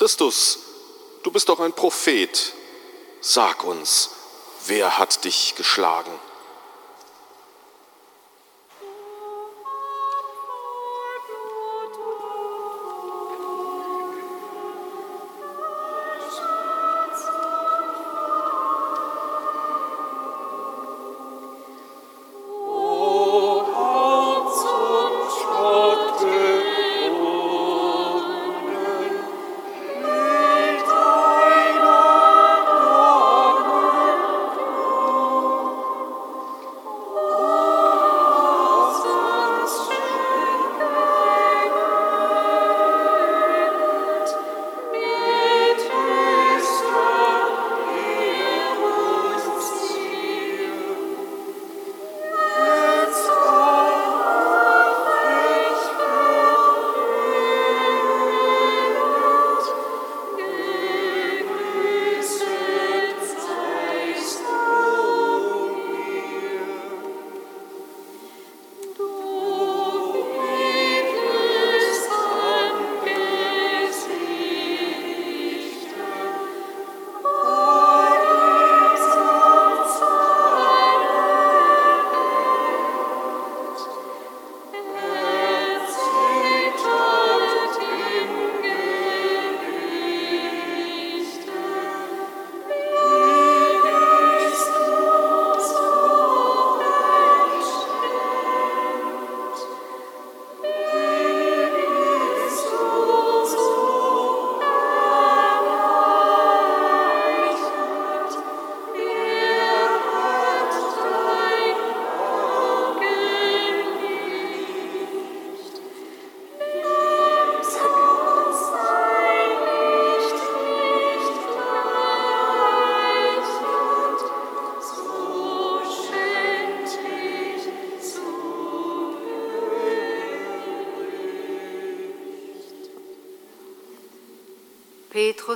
Christus, 0.00 0.58
du 1.24 1.30
bist 1.30 1.50
doch 1.50 1.60
ein 1.60 1.74
Prophet. 1.74 2.54
Sag 3.20 3.64
uns, 3.64 4.08
wer 4.64 4.96
hat 4.96 5.24
dich 5.26 5.56
geschlagen? 5.56 6.18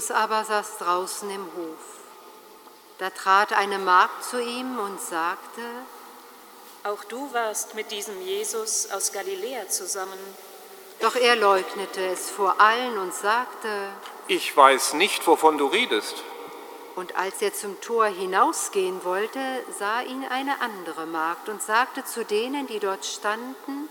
Petrus 0.05 0.11
aber 0.11 0.45
saß 0.45 0.79
draußen 0.79 1.31
im 1.31 1.45
Hof. 1.57 1.79
Da 2.99 3.11
trat 3.11 3.53
eine 3.53 3.79
Magd 3.79 4.25
zu 4.25 4.40
ihm 4.40 4.79
und 4.79 5.01
sagte, 5.01 5.62
Auch 6.85 7.05
du 7.05 7.33
warst 7.33 7.75
mit 7.75 7.90
diesem 7.90 8.21
Jesus 8.23 8.90
aus 8.90 9.12
Galiläa 9.12 9.69
zusammen. 9.69 10.19
Doch 11.01 11.17
er 11.17 11.37
leugnete 11.37 12.07
es 12.07 12.31
vor 12.31 12.61
allen 12.61 12.99
und 12.99 13.14
sagte, 13.14 13.69
Ich 14.29 14.57
weiß 14.57 14.95
nicht, 14.95 15.27
wovon 15.27 15.59
du 15.59 15.67
redest. 15.67 16.23
Und 16.97 17.17
als 17.17 17.43
er 17.43 17.53
zum 17.53 17.81
Tor 17.81 18.07
hinausgehen 18.07 19.05
wollte, 19.05 19.40
sah 19.79 20.03
ihn 20.03 20.25
eine 20.25 20.61
andere 20.61 21.07
Magd 21.07 21.49
und 21.49 21.62
sagte 21.62 22.05
zu 22.05 22.25
denen, 22.25 22.67
die 22.67 22.79
dort 22.79 23.05
standen, 23.05 23.88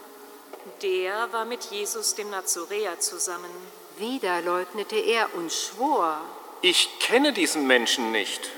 Der 0.82 1.34
war 1.34 1.45
mit 1.45 1.65
Jesus 1.65 2.15
dem 2.15 2.30
Nazoräer 2.30 2.99
zusammen. 2.99 3.52
Wieder 3.97 4.41
leugnete 4.41 4.95
er 4.95 5.34
und 5.36 5.51
schwor. 5.51 6.19
Ich 6.62 6.99
kenne 6.99 7.34
diesen 7.34 7.67
Menschen 7.67 8.12
nicht. 8.12 8.49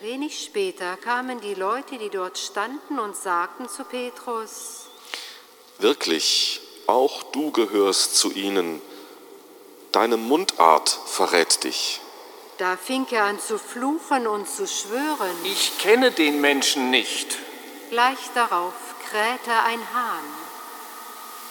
Wenig 0.00 0.42
später 0.42 0.96
kamen 0.96 1.40
die 1.40 1.54
Leute, 1.54 1.98
die 1.98 2.08
dort 2.08 2.38
standen, 2.38 2.98
und 2.98 3.14
sagten 3.16 3.68
zu 3.68 3.84
Petrus, 3.84 4.86
Wirklich, 5.78 6.60
auch 6.86 7.22
du 7.24 7.50
gehörst 7.52 8.16
zu 8.16 8.30
ihnen. 8.32 8.80
Deine 9.92 10.16
Mundart 10.16 10.88
verrät 11.06 11.64
dich. 11.64 12.00
da 12.58 12.76
fing 12.76 13.06
er 13.10 13.24
an 13.24 13.40
zu 13.40 13.58
fluchen 13.58 14.26
und 14.26 14.46
zu 14.48 14.66
schwören. 14.66 15.34
Ich 15.44 15.78
kenne 15.78 16.10
den 16.10 16.40
Menschen 16.42 16.90
nicht. 16.90 17.38
Gleich 17.90 18.18
darauf 18.34 18.74
krähte 19.08 19.52
ein 19.66 19.80
Hahn. 19.94 20.24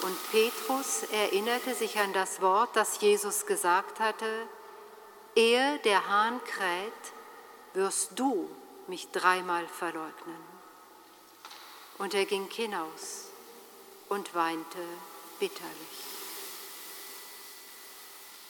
Und 0.02 0.32
Petrus 0.32 1.04
erinnerte 1.12 1.76
sich 1.76 2.00
an 2.00 2.14
das 2.14 2.42
Wort, 2.42 2.76
das 2.76 3.02
Jesus 3.02 3.46
gesagt 3.46 4.00
hatte, 4.00 4.48
ehe 5.36 5.80
der 5.80 6.08
Hahn 6.08 6.40
kräht, 6.46 7.14
wirst 7.74 8.12
du 8.16 8.50
mich 8.88 9.12
dreimal 9.12 9.68
verleugnen. 9.68 10.50
Und 11.98 12.14
er 12.14 12.26
ging 12.26 12.50
hinaus 12.50 13.26
und 14.08 14.34
weinte 14.34 14.80
bitterlich. 15.40 16.10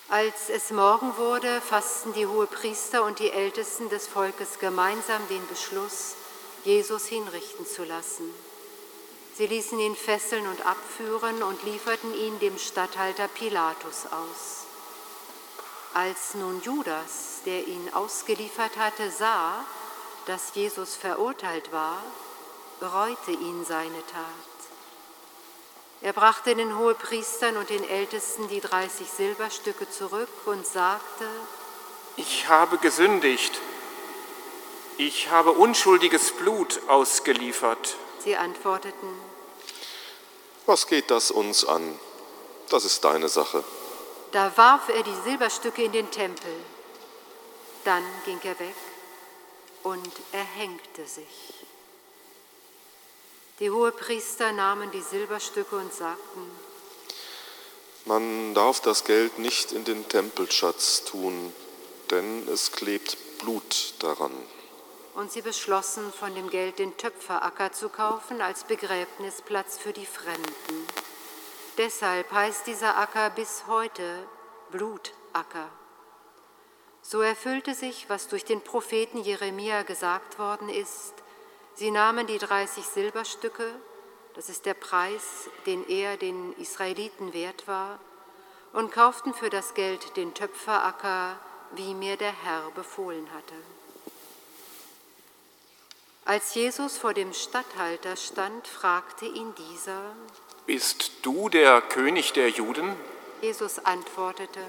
Als 0.08 0.50
es 0.50 0.72
Morgen 0.72 1.18
wurde, 1.18 1.62
fassten 1.62 2.14
die 2.14 2.26
Hohepriester 2.26 3.04
und 3.04 3.20
die 3.20 3.30
Ältesten 3.30 3.90
des 3.90 4.08
Volkes 4.08 4.58
gemeinsam 4.60 5.28
den 5.28 5.48
Beschluss, 5.48 6.16
Jesus 6.64 7.06
hinrichten 7.06 7.68
zu 7.68 7.84
lassen. 7.84 8.34
Sie 9.40 9.48
ließen 9.48 9.80
ihn 9.80 9.96
fesseln 9.96 10.46
und 10.48 10.66
abführen 10.66 11.42
und 11.44 11.64
lieferten 11.64 12.14
ihn 12.14 12.38
dem 12.40 12.58
Statthalter 12.58 13.30
Pilatus 13.30 14.06
aus. 14.08 14.66
Als 15.94 16.34
nun 16.34 16.62
Judas, 16.62 17.40
der 17.46 17.66
ihn 17.66 17.90
ausgeliefert 17.94 18.76
hatte, 18.78 19.10
sah, 19.10 19.64
dass 20.26 20.56
Jesus 20.56 20.98
verurteilt 20.98 21.72
war, 21.72 22.04
bereute 22.82 23.32
ihn 23.32 23.64
seine 23.64 24.06
Tat. 24.08 24.58
Er 26.02 26.12
brachte 26.12 26.54
den 26.54 26.78
Hohepriestern 26.78 27.56
und 27.56 27.70
den 27.70 27.88
Ältesten 27.88 28.50
die 28.50 28.60
30 28.60 29.08
Silberstücke 29.08 29.90
zurück 29.90 30.28
und 30.48 30.68
sagte, 30.68 31.30
Ich 32.18 32.50
habe 32.50 32.78
gesündigt. 32.78 33.58
Ich 34.98 35.30
habe 35.30 35.52
unschuldiges 35.54 36.34
Blut 36.34 36.82
ausgeliefert. 36.90 37.96
sie 38.22 38.36
antworteten, 38.36 39.29
Was 40.70 40.86
geht 40.86 41.10
das 41.10 41.32
uns 41.32 41.66
an? 41.66 42.00
Das 42.70 42.86
ist 42.86 43.04
deine 43.04 43.28
Sache. 43.28 43.64
Da 44.32 44.56
warf 44.56 44.88
er 44.90 45.02
die 45.02 45.16
Silberstücke 45.24 45.82
in 45.82 45.92
den 45.92 46.12
Tempel. 46.12 46.54
Dann 47.86 48.04
ging 48.24 48.40
er 48.44 48.60
weg 48.60 48.76
und 49.82 50.12
erhängte 50.32 51.08
sich. 51.08 51.66
Die 53.60 53.72
Hohepriester 53.72 54.52
nahmen 54.52 54.92
die 54.92 55.02
Silberstücke 55.02 55.76
und 55.76 55.92
sagten, 55.92 56.52
Man 58.06 58.54
darf 58.54 58.80
das 58.80 59.06
Geld 59.06 59.40
nicht 59.40 59.72
in 59.72 59.86
den 59.86 60.08
Tempelschatz 60.08 61.04
tun, 61.04 61.52
denn 62.12 62.48
es 62.48 62.72
klebt 62.74 63.18
Blut 63.40 63.96
daran. 63.98 64.34
Und 65.20 65.30
sie 65.34 65.42
beschlossen, 65.42 66.14
von 66.14 66.34
dem 66.34 66.50
Geld 66.50 66.80
den 66.80 66.96
Töpferacker 66.96 67.74
zu 67.74 67.90
kaufen 67.90 68.42
als 68.42 68.64
Begräbnisplatz 68.64 69.78
für 69.78 69.92
die 69.92 70.06
Fremden. 70.06 70.88
Deshalb 71.78 72.32
heißt 72.32 72.66
dieser 72.68 72.98
Acker 72.98 73.30
bis 73.30 73.66
heute 73.68 74.26
Blutacker. 74.72 75.70
So 77.02 77.20
erfüllte 77.20 77.76
sich, 77.76 78.10
was 78.10 78.30
durch 78.30 78.46
den 78.46 78.62
Propheten 78.62 79.18
Jeremia 79.18 79.84
gesagt 79.84 80.40
worden 80.40 80.70
ist. 80.70 81.14
Sie 81.74 81.92
nahmen 81.92 82.26
die 82.26 82.38
30 82.38 82.86
Silberstücke, 82.86 83.68
das 84.36 84.48
ist 84.48 84.66
der 84.66 84.74
Preis, 84.74 85.50
den 85.66 85.86
er 85.90 86.16
den 86.16 86.54
Israeliten 86.54 87.34
wert 87.34 87.68
war, 87.68 88.00
und 88.72 88.94
kauften 88.94 89.34
für 89.34 89.50
das 89.50 89.74
Geld 89.74 90.16
den 90.16 90.34
Töpferacker, 90.34 91.38
wie 91.76 91.94
mir 91.94 92.16
der 92.16 92.32
Herr 92.32 92.72
befohlen 92.72 93.28
hatte. 93.34 93.79
Als 96.26 96.54
Jesus 96.54 96.98
vor 96.98 97.14
dem 97.14 97.34
Statthalter 97.34 98.16
stand, 98.16 98.68
fragte 98.68 99.26
ihn 99.26 99.54
dieser. 99.56 100.02
Bist 100.66 101.12
du 101.24 101.50
der 101.50 101.82
König 101.82 102.34
der 102.34 102.50
Juden? 102.50 102.96
Jesus 103.42 103.80
antwortete. 103.80 104.60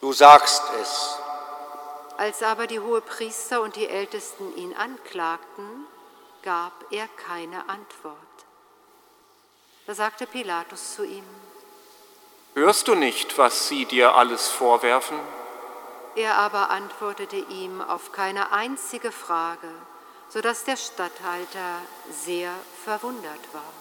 Du 0.00 0.12
sagst 0.12 0.62
es. 0.80 1.18
Als 2.16 2.42
aber 2.42 2.66
die 2.66 2.80
Hohepriester 2.80 3.62
und 3.62 3.76
die 3.76 3.88
Ältesten 3.88 4.56
ihn 4.56 4.74
anklagten, 4.74 5.86
gab 6.42 6.72
er 6.90 7.08
keine 7.26 7.68
Antwort. 7.68 8.16
Da 9.86 9.94
sagte 9.94 10.26
Pilatus 10.26 10.94
zu 10.94 11.04
ihm. 11.04 11.24
Hörst 12.54 12.88
du 12.88 12.94
nicht, 12.94 13.38
was 13.38 13.68
sie 13.68 13.86
dir 13.86 14.14
alles 14.14 14.48
vorwerfen? 14.48 15.18
Er 16.16 16.36
aber 16.36 16.70
antwortete 16.70 17.36
ihm 17.36 17.80
auf 17.80 18.12
keine 18.12 18.52
einzige 18.52 19.12
Frage, 19.12 19.68
sodass 20.30 20.64
der 20.64 20.76
Statthalter 20.76 21.80
sehr 22.24 22.52
verwundert 22.84 23.52
war. 23.52 23.72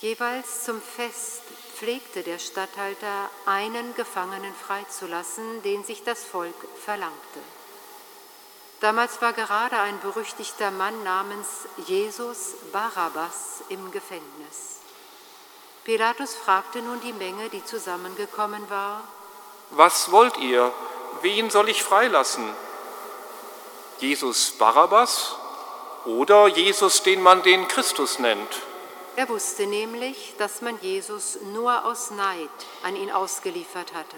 Jeweils 0.00 0.64
zum 0.64 0.80
Fest 0.80 1.42
pflegte 1.76 2.22
der 2.22 2.38
Statthalter 2.38 3.28
einen 3.46 3.94
Gefangenen 3.94 4.54
freizulassen, 4.54 5.62
den 5.62 5.84
sich 5.84 6.04
das 6.04 6.24
Volk 6.24 6.54
verlangte. 6.84 7.40
Damals 8.80 9.20
war 9.20 9.34
gerade 9.34 9.78
ein 9.78 10.00
berüchtigter 10.00 10.70
Mann 10.70 11.02
namens 11.04 11.48
Jesus 11.86 12.54
Barabbas 12.72 13.62
im 13.68 13.90
Gefängnis. 13.90 14.80
Pilatus 15.84 16.34
fragte 16.34 16.80
nun 16.80 17.00
die 17.00 17.12
Menge, 17.12 17.50
die 17.50 17.64
zusammengekommen 17.64 18.70
war, 18.70 19.02
Was 19.70 20.10
wollt 20.10 20.38
ihr? 20.38 20.72
Wen 21.20 21.50
soll 21.50 21.68
ich 21.68 21.82
freilassen? 21.82 22.44
Jesus 24.00 24.52
Barabbas 24.52 25.36
oder 26.06 26.48
Jesus, 26.48 27.02
den 27.02 27.22
man 27.22 27.42
den 27.42 27.68
Christus 27.68 28.18
nennt? 28.18 28.62
Er 29.16 29.28
wusste 29.28 29.66
nämlich, 29.66 30.34
dass 30.38 30.62
man 30.62 30.78
Jesus 30.80 31.38
nur 31.52 31.84
aus 31.84 32.10
Neid 32.10 32.48
an 32.82 32.96
ihn 32.96 33.10
ausgeliefert 33.10 33.92
hatte. 33.92 34.16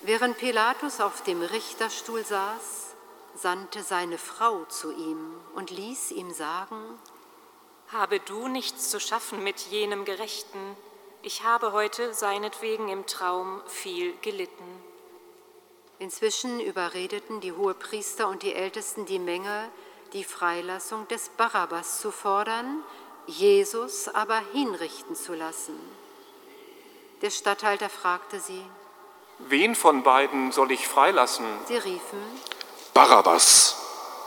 Während 0.00 0.38
Pilatus 0.38 1.00
auf 1.00 1.22
dem 1.22 1.40
Richterstuhl 1.42 2.24
saß, 2.24 2.94
sandte 3.36 3.82
seine 3.82 4.18
Frau 4.18 4.64
zu 4.64 4.90
ihm 4.90 5.34
und 5.54 5.70
ließ 5.70 6.10
ihm 6.10 6.32
sagen, 6.32 6.98
Habe 7.92 8.18
du 8.18 8.48
nichts 8.48 8.90
zu 8.90 8.98
schaffen 8.98 9.44
mit 9.44 9.60
jenem 9.70 10.04
Gerechten? 10.04 10.76
Ich 11.22 11.44
habe 11.44 11.72
heute 11.72 12.12
seinetwegen 12.14 12.88
im 12.88 13.06
Traum 13.06 13.62
viel 13.66 14.16
gelitten. 14.22 14.85
Inzwischen 15.98 16.60
überredeten 16.60 17.40
die 17.40 17.52
Hohepriester 17.52 18.28
und 18.28 18.42
die 18.42 18.54
Ältesten 18.54 19.06
die 19.06 19.18
Menge, 19.18 19.68
die 20.12 20.24
Freilassung 20.24 21.08
des 21.08 21.30
Barabbas 21.30 22.00
zu 22.00 22.10
fordern, 22.10 22.82
Jesus 23.26 24.08
aber 24.08 24.40
hinrichten 24.52 25.16
zu 25.16 25.34
lassen. 25.34 25.78
Der 27.22 27.30
Statthalter 27.30 27.88
fragte 27.88 28.40
sie, 28.40 28.62
Wen 29.38 29.74
von 29.74 30.02
beiden 30.02 30.52
soll 30.52 30.70
ich 30.70 30.86
freilassen? 30.86 31.44
sie 31.66 31.76
riefen, 31.76 32.20
Barabbas! 32.94 33.76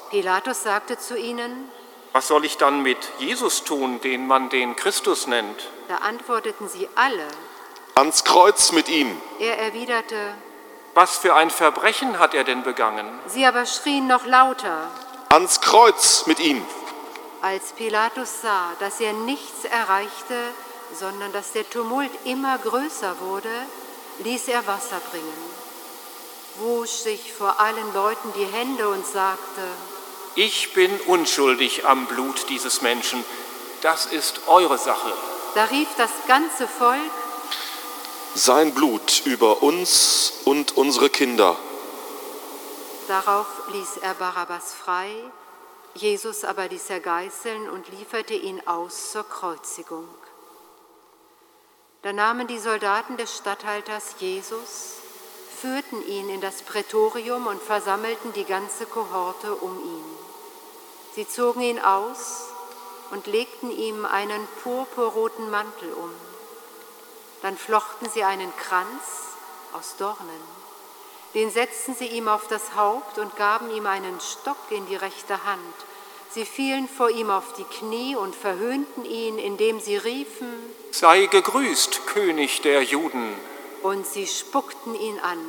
Pilatus 0.10 0.64
sagte 0.64 0.98
zu 0.98 1.18
ihnen, 1.18 1.70
Was 2.14 2.28
soll 2.28 2.46
ich 2.46 2.58
dann 2.58 2.82
mit 2.82 2.98
Jesus 3.20 3.64
tun, 3.64 4.02
den 4.02 4.26
man 4.28 4.50
den 4.50 4.76
Christus 4.76 5.28
nennt? 5.28 5.70
da 5.88 5.98
antworteten 5.98 6.68
sie 6.68 6.88
alle. 6.96 7.28
Ans 7.96 8.24
Kreuz 8.24 8.72
mit 8.72 8.90
ihm! 8.90 9.20
Er 9.40 9.58
erwiderte, 9.60 10.34
Was 11.00 11.18
für 11.18 11.34
ein 11.34 11.50
Verbrechen 11.50 12.20
hat 12.20 12.34
er 12.34 12.44
denn 12.44 12.62
begangen? 12.62 13.08
sie 13.26 13.46
aber 13.46 13.66
schrien 13.66 14.06
noch 14.08 14.26
lauter. 14.26 14.92
Ans 15.30 15.62
Kreuz 15.62 16.26
mit 16.26 16.42
ihm! 16.42 16.62
Als 17.42 17.72
Pilatus 17.72 18.42
sah, 18.42 18.74
dass 18.82 19.00
er 19.00 19.14
nichts 19.14 19.64
erreichte, 19.64 20.36
sondern 20.94 21.32
dass 21.32 21.54
der 21.54 21.70
Tumult 21.70 22.12
immer 22.26 22.58
größer 22.58 23.16
wurde, 23.22 23.56
ließ 24.26 24.50
er 24.50 24.68
Wasser 24.68 25.00
bringen, 25.10 25.42
wusch 26.58 26.92
sich 26.92 27.32
vor 27.32 27.62
allen 27.62 27.94
Leuten 27.94 28.34
die 28.36 28.58
Hände 28.58 28.90
und 28.90 29.06
sagte, 29.06 29.62
ich 30.36 30.74
bin 30.74 30.92
unschuldig 31.08 31.86
am 31.86 32.08
Blut 32.08 32.50
dieses 32.50 32.82
Menschen, 32.82 33.24
das 33.84 34.06
ist 34.06 34.42
eure 34.48 34.78
Sache. 34.78 35.14
Da 35.56 35.64
rief 35.64 35.88
das 35.96 36.12
ganze 36.28 36.68
Volk, 36.68 37.00
sein 38.36 38.74
Blut 38.74 39.24
über 39.26 39.64
uns 39.64 40.34
und 40.46 40.78
unsere 40.78 41.10
Kinder. 41.10 41.58
Darauf 43.08 43.48
ließ 43.74 43.98
er 44.02 44.14
Barabbas 44.14 44.74
frei, 44.74 45.10
Jesus 45.96 46.46
aber 46.46 46.68
ließ 46.68 46.90
er 46.92 47.00
geißeln 47.00 47.70
und 47.70 47.90
lieferte 47.90 48.36
ihn 48.36 48.62
aus 48.68 49.12
zur 49.12 49.24
Kreuzigung. 49.28 50.08
Da 52.02 52.14
nahmen 52.14 52.48
die 52.48 52.60
Soldaten 52.60 53.18
des 53.18 53.36
Statthalters 53.36 54.16
Jesus, 54.20 54.98
führten 55.60 56.08
ihn 56.08 56.30
in 56.30 56.40
das 56.40 56.62
Prätorium 56.62 57.48
und 57.48 57.62
versammelten 57.62 58.32
die 58.34 58.46
ganze 58.46 58.86
Kohorte 58.86 59.56
um 59.56 59.78
ihn. 59.84 60.06
Sie 61.16 61.28
zogen 61.28 61.62
ihn 61.62 61.80
aus 61.80 62.46
und 63.12 63.28
legten 63.28 63.72
ihm 63.72 64.06
einen 64.06 64.48
purpurroten 64.64 65.50
Mantel 65.50 65.92
um. 65.94 66.29
Dann 67.42 67.58
flochten 67.58 68.10
sie 68.10 68.24
einen 68.24 68.54
Kranz 68.58 69.04
aus 69.74 69.96
Dornen. 69.98 70.60
Den 71.36 71.52
setzten 71.52 71.96
sie 71.96 72.08
ihm 72.08 72.28
auf 72.28 72.48
das 72.48 72.76
Haupt 72.76 73.18
und 73.18 73.36
gaben 73.36 73.70
ihm 73.72 73.86
einen 73.86 74.20
Stock 74.20 74.58
in 74.72 74.88
die 74.88 74.96
rechte 74.96 75.44
Hand. 75.46 75.76
Sie 76.32 76.46
fielen 76.46 76.88
vor 76.88 77.10
ihm 77.10 77.30
auf 77.30 77.54
die 77.54 77.64
Knie 77.64 78.16
und 78.16 78.36
verhöhnten 78.36 79.06
ihn, 79.06 79.40
indem 79.40 79.80
sie 79.80 79.98
riefen, 79.98 80.48
Sei 80.92 81.28
gegrüßt, 81.28 82.08
König 82.08 82.62
der 82.62 82.84
Juden. 82.84 83.34
Und 83.84 84.06
sie 84.06 84.28
spuckten 84.28 84.96
ihn 84.96 85.20
an, 85.20 85.40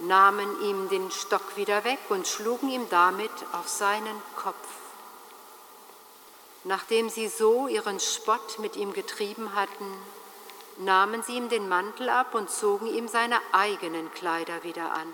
nahmen 0.00 0.62
ihm 0.62 0.88
den 0.88 1.10
Stock 1.10 1.56
wieder 1.56 1.84
weg 1.84 1.98
und 2.10 2.26
schlugen 2.26 2.70
ihm 2.70 2.86
damit 2.90 3.30
auf 3.52 3.68
seinen 3.68 4.22
Kopf. 4.36 4.54
Nachdem 6.64 7.08
sie 7.08 7.28
so 7.28 7.66
ihren 7.66 7.98
Spott 7.98 8.58
mit 8.58 8.76
ihm 8.76 8.92
getrieben 8.92 9.54
hatten, 9.54 9.86
nahmen 10.78 11.22
sie 11.22 11.36
ihm 11.36 11.48
den 11.48 11.68
Mantel 11.68 12.08
ab 12.08 12.34
und 12.34 12.50
zogen 12.50 12.86
ihm 12.86 13.08
seine 13.08 13.36
eigenen 13.52 14.12
Kleider 14.12 14.62
wieder 14.62 14.92
an. 14.92 15.12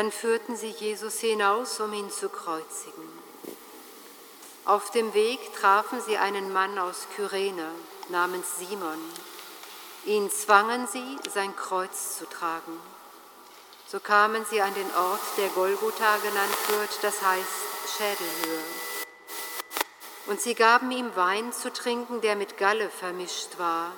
Dann 0.00 0.12
führten 0.12 0.56
sie 0.56 0.70
Jesus 0.70 1.20
hinaus, 1.20 1.78
um 1.78 1.92
ihn 1.92 2.10
zu 2.10 2.30
kreuzigen. 2.30 3.06
Auf 4.64 4.90
dem 4.92 5.12
Weg 5.12 5.54
trafen 5.54 6.00
sie 6.00 6.16
einen 6.16 6.54
Mann 6.54 6.78
aus 6.78 7.06
Kyrene 7.14 7.70
namens 8.08 8.46
Simon. 8.58 8.98
Ihn 10.06 10.30
zwangen 10.30 10.86
sie, 10.86 11.18
sein 11.30 11.54
Kreuz 11.54 12.16
zu 12.16 12.24
tragen. 12.24 12.80
So 13.88 14.00
kamen 14.00 14.46
sie 14.48 14.62
an 14.62 14.72
den 14.72 14.90
Ort, 14.94 15.20
der 15.36 15.48
Golgotha 15.48 16.16
genannt 16.16 16.56
wird, 16.68 16.98
das 17.02 17.20
heißt 17.20 17.98
Schädelhöhe. 17.98 18.64
Und 20.28 20.40
sie 20.40 20.54
gaben 20.54 20.90
ihm 20.92 21.14
Wein 21.14 21.52
zu 21.52 21.70
trinken, 21.70 22.22
der 22.22 22.36
mit 22.36 22.56
Galle 22.56 22.88
vermischt 22.88 23.58
war. 23.58 23.92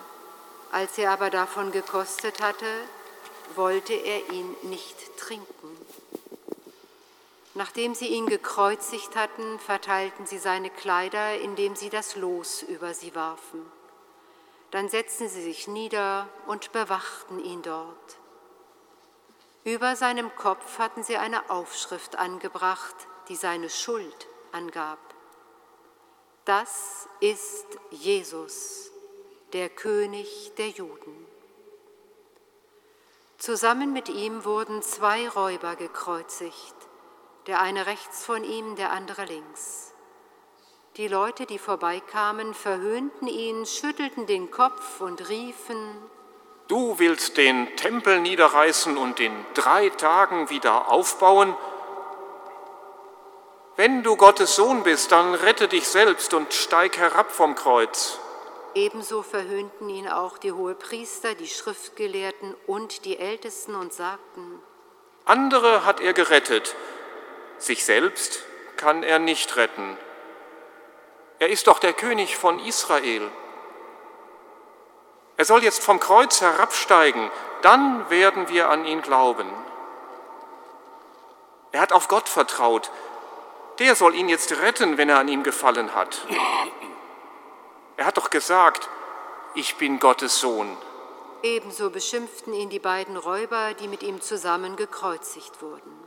Als 0.73 0.99
er 0.99 1.13
aber 1.13 1.31
davon 1.31 1.71
gekostet 1.71 2.41
hatte, 2.41 2.67
wollte 3.55 3.93
er 3.93 4.31
ihn 4.31 4.57
nicht 4.63 5.17
trinken. 5.17 5.72
Nachdem 7.55 7.95
sie 7.95 8.09
ihn 8.09 8.27
gekreuzigt 8.27 9.15
hatten, 9.15 9.59
verteilten 9.59 10.27
sie 10.27 10.39
seine 10.39 10.71
Kleider, 10.71 11.39
indem 11.39 11.77
sie 11.77 11.91
das 11.91 12.17
Los 12.17 12.63
über 12.63 12.95
sie 12.95 13.15
warfen. 13.15 13.71
Dann 14.71 14.89
setzten 14.89 15.29
sie 15.29 15.43
sich 15.43 15.69
nieder 15.69 16.29
und 16.47 16.73
bewachten 16.73 17.39
ihn 17.39 17.61
dort. 17.61 18.17
Über 19.65 19.97
seinem 19.97 20.35
Kopf 20.35 20.79
hatten 20.79 21.05
sie 21.05 21.19
eine 21.19 21.51
Aufschrift 21.51 22.17
angebracht, 22.17 22.97
die 23.29 23.37
seine 23.37 23.69
Schuld 23.69 24.27
angab. 24.51 24.99
Das 26.45 27.07
ist 27.21 27.67
Jesus, 27.91 28.91
der 29.53 29.69
König 29.69 30.53
der 30.57 30.71
Juden. 30.71 31.27
Zusammen 33.39 33.93
mit 33.93 34.09
ihm 34.09 34.45
wurden 34.45 34.83
zwei 34.83 35.29
Räuber 35.29 35.77
gekreuzigt, 35.77 36.75
der 37.47 37.61
eine 37.61 37.87
rechts 37.87 38.25
von 38.25 38.45
ihm, 38.45 38.77
der 38.77 38.93
andere 38.93 39.25
links. 39.25 39.93
Die 40.97 41.09
Leute, 41.09 41.47
die 41.47 41.59
vorbeikamen, 41.59 42.55
verhöhnten 42.55 43.27
ihn, 43.27 43.65
schüttelten 43.67 44.27
den 44.27 44.51
Kopf 44.51 45.01
und 45.01 45.29
riefen, 45.29 45.97
Du 46.69 46.99
willst 46.99 47.37
den 47.37 47.77
Tempel 47.77 48.21
niederreißen 48.21 48.97
und 48.97 49.21
in 49.21 49.33
drei 49.53 49.91
Tagen 49.91 50.49
wieder 50.49 50.91
aufbauen? 50.91 51.55
Wenn 53.77 54.03
du 54.03 54.17
Gottes 54.17 54.55
Sohn 54.55 54.83
bist, 54.83 55.13
dann 55.13 55.35
rette 55.35 55.69
dich 55.69 55.87
selbst 55.87 56.33
und 56.33 56.55
steig 56.55 56.97
herab 56.97 57.31
vom 57.31 57.57
Kreuz. 57.57 58.19
Ebenso 58.75 59.23
verhöhnten 59.23 59.91
ihn 59.91 60.09
auch 60.09 60.39
die 60.39 60.53
Hohepriester, 60.53 61.35
die 61.35 61.49
Schriftgelehrten 61.49 62.55
und 62.67 63.05
die 63.05 63.19
Ältesten 63.19 63.75
und 63.75 63.93
sagten, 63.93 64.63
Andere 65.27 65.85
hat 65.85 66.01
er 66.01 66.15
gerettet, 66.15 66.75
sich 67.65 67.85
selbst 67.85 68.45
kann 68.77 69.03
er 69.03 69.19
nicht 69.19 69.57
retten. 69.57 69.97
Er 71.39 71.49
ist 71.49 71.67
doch 71.67 71.79
der 71.79 71.93
König 71.93 72.37
von 72.37 72.59
Israel. 72.61 73.31
Er 75.37 75.45
soll 75.45 75.65
jetzt 75.65 75.83
vom 75.83 75.99
Kreuz 75.99 76.41
herabsteigen, 76.41 77.31
dann 77.63 78.09
werden 78.11 78.49
wir 78.49 78.69
an 78.69 78.85
ihn 78.85 79.03
glauben. 79.03 79.49
Er 81.73 81.81
hat 81.81 81.93
auf 81.93 82.09
Gott 82.09 82.29
vertraut, 82.29 82.91
der 83.79 83.97
soll 83.97 84.15
ihn 84.15 84.29
jetzt 84.29 84.53
retten, 84.61 84.99
wenn 84.99 85.09
er 85.09 85.19
an 85.19 85.29
ihm 85.29 85.43
gefallen 85.43 85.95
hat. 85.95 86.27
Er 87.97 88.07
hat 88.07 88.19
doch 88.19 88.31
gesagt, 88.31 88.89
ich 89.55 89.77
bin 89.77 89.99
Gottes 89.99 90.39
Sohn. 90.41 90.77
Ebenso 91.43 91.91
beschimpften 91.91 92.53
ihn 92.55 92.71
die 92.71 92.79
beiden 92.79 93.17
Räuber, 93.17 93.75
die 93.75 93.89
mit 93.89 94.03
ihm 94.03 94.21
zusammen 94.21 94.77
gekreuzigt 94.77 95.61
wurden. 95.61 96.02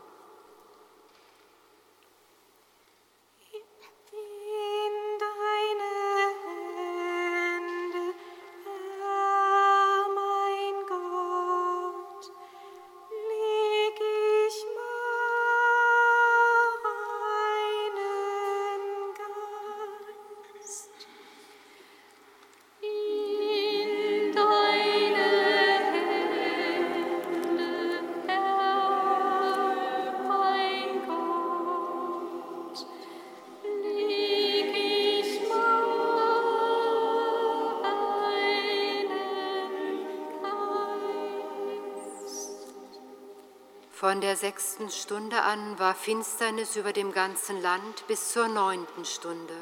Von 44.15 44.21
der 44.21 44.37
sechsten 44.37 44.89
Stunde 44.89 45.41
an 45.41 45.77
war 45.77 45.93
Finsternis 45.93 46.77
über 46.77 46.93
dem 46.93 47.11
ganzen 47.11 47.61
Land 47.61 48.07
bis 48.07 48.31
zur 48.31 48.47
neunten 48.47 49.03
Stunde. 49.03 49.57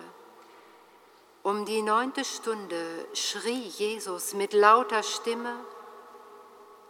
Um 1.41 1.65
die 1.65 1.81
neunte 1.81 2.23
Stunde 2.23 2.85
schrie 3.15 3.63
Jesus 3.63 4.35
mit 4.35 4.53
lauter 4.53 5.01
Stimme, 5.01 5.55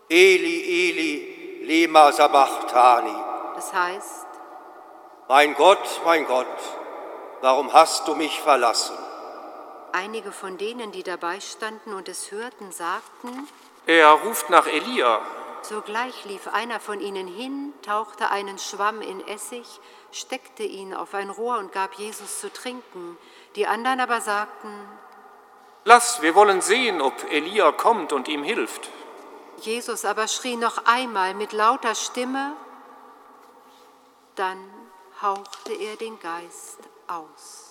Eli, 0.10 0.90
Eli, 0.90 1.64
lema 1.64 2.12
sabachthani. 2.12 3.16
Das 3.56 3.74
heißt, 3.74 4.28
Mein 5.30 5.54
Gott, 5.54 6.02
mein 6.04 6.26
Gott, 6.26 6.60
warum 7.40 7.72
hast 7.72 8.10
du 8.10 8.16
mich 8.16 8.42
verlassen? 8.42 8.98
Einige 9.94 10.34
von 10.34 10.58
denen, 10.58 10.92
die 10.92 11.04
dabei 11.04 11.40
standen 11.40 11.94
und 11.94 12.10
es 12.10 12.30
hörten, 12.30 12.74
sagten, 12.74 13.48
er 13.86 14.12
ruft 14.12 14.50
nach 14.50 14.68
Elia. 14.68 15.22
Sogleich 15.64 16.26
lief 16.26 16.48
einer 16.48 16.80
von 16.80 17.00
ihnen 17.00 17.28
hin, 17.28 17.74
tauchte 17.82 18.30
einen 18.30 18.60
Schwamm 18.60 19.02
in 19.02 19.26
Essig, 19.28 19.66
steckte 20.12 20.64
ihn 20.64 20.94
auf 20.94 21.14
ein 21.14 21.30
Rohr 21.30 21.58
und 21.58 21.72
gab 21.72 21.94
Jesus 21.96 22.42
zu 22.42 22.52
trinken. 22.52 23.18
Die 23.56 23.66
anderen 23.66 24.02
aber 24.02 24.20
sagten, 24.22 24.70
Lass, 25.86 26.22
wir 26.22 26.36
wollen 26.36 26.62
sehen, 26.62 27.02
ob 27.02 27.14
Elia 27.32 27.72
kommt 27.72 28.14
und 28.14 28.28
ihm 28.28 28.44
hilft. 28.44 28.90
Jesus 29.58 30.06
aber 30.06 30.28
schrie 30.28 30.56
noch 30.56 30.86
einmal 30.86 31.34
mit 31.34 31.54
lauter 31.54 31.96
Stimme, 31.96 32.54
dann 34.36 34.58
hauchte 35.22 35.74
er 35.74 35.96
den 35.96 36.20
Geist 36.20 36.80
aus. 37.08 37.63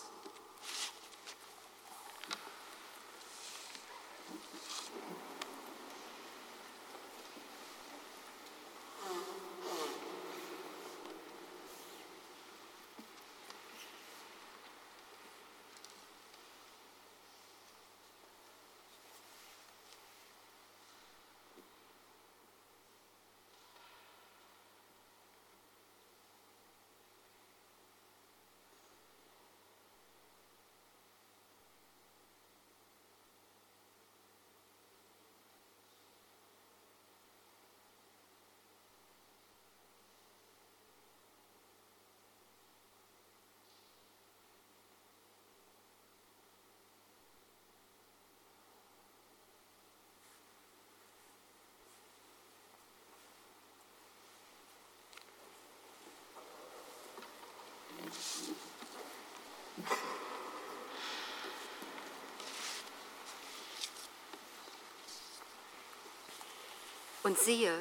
Und 67.33 67.39
siehe, 67.39 67.73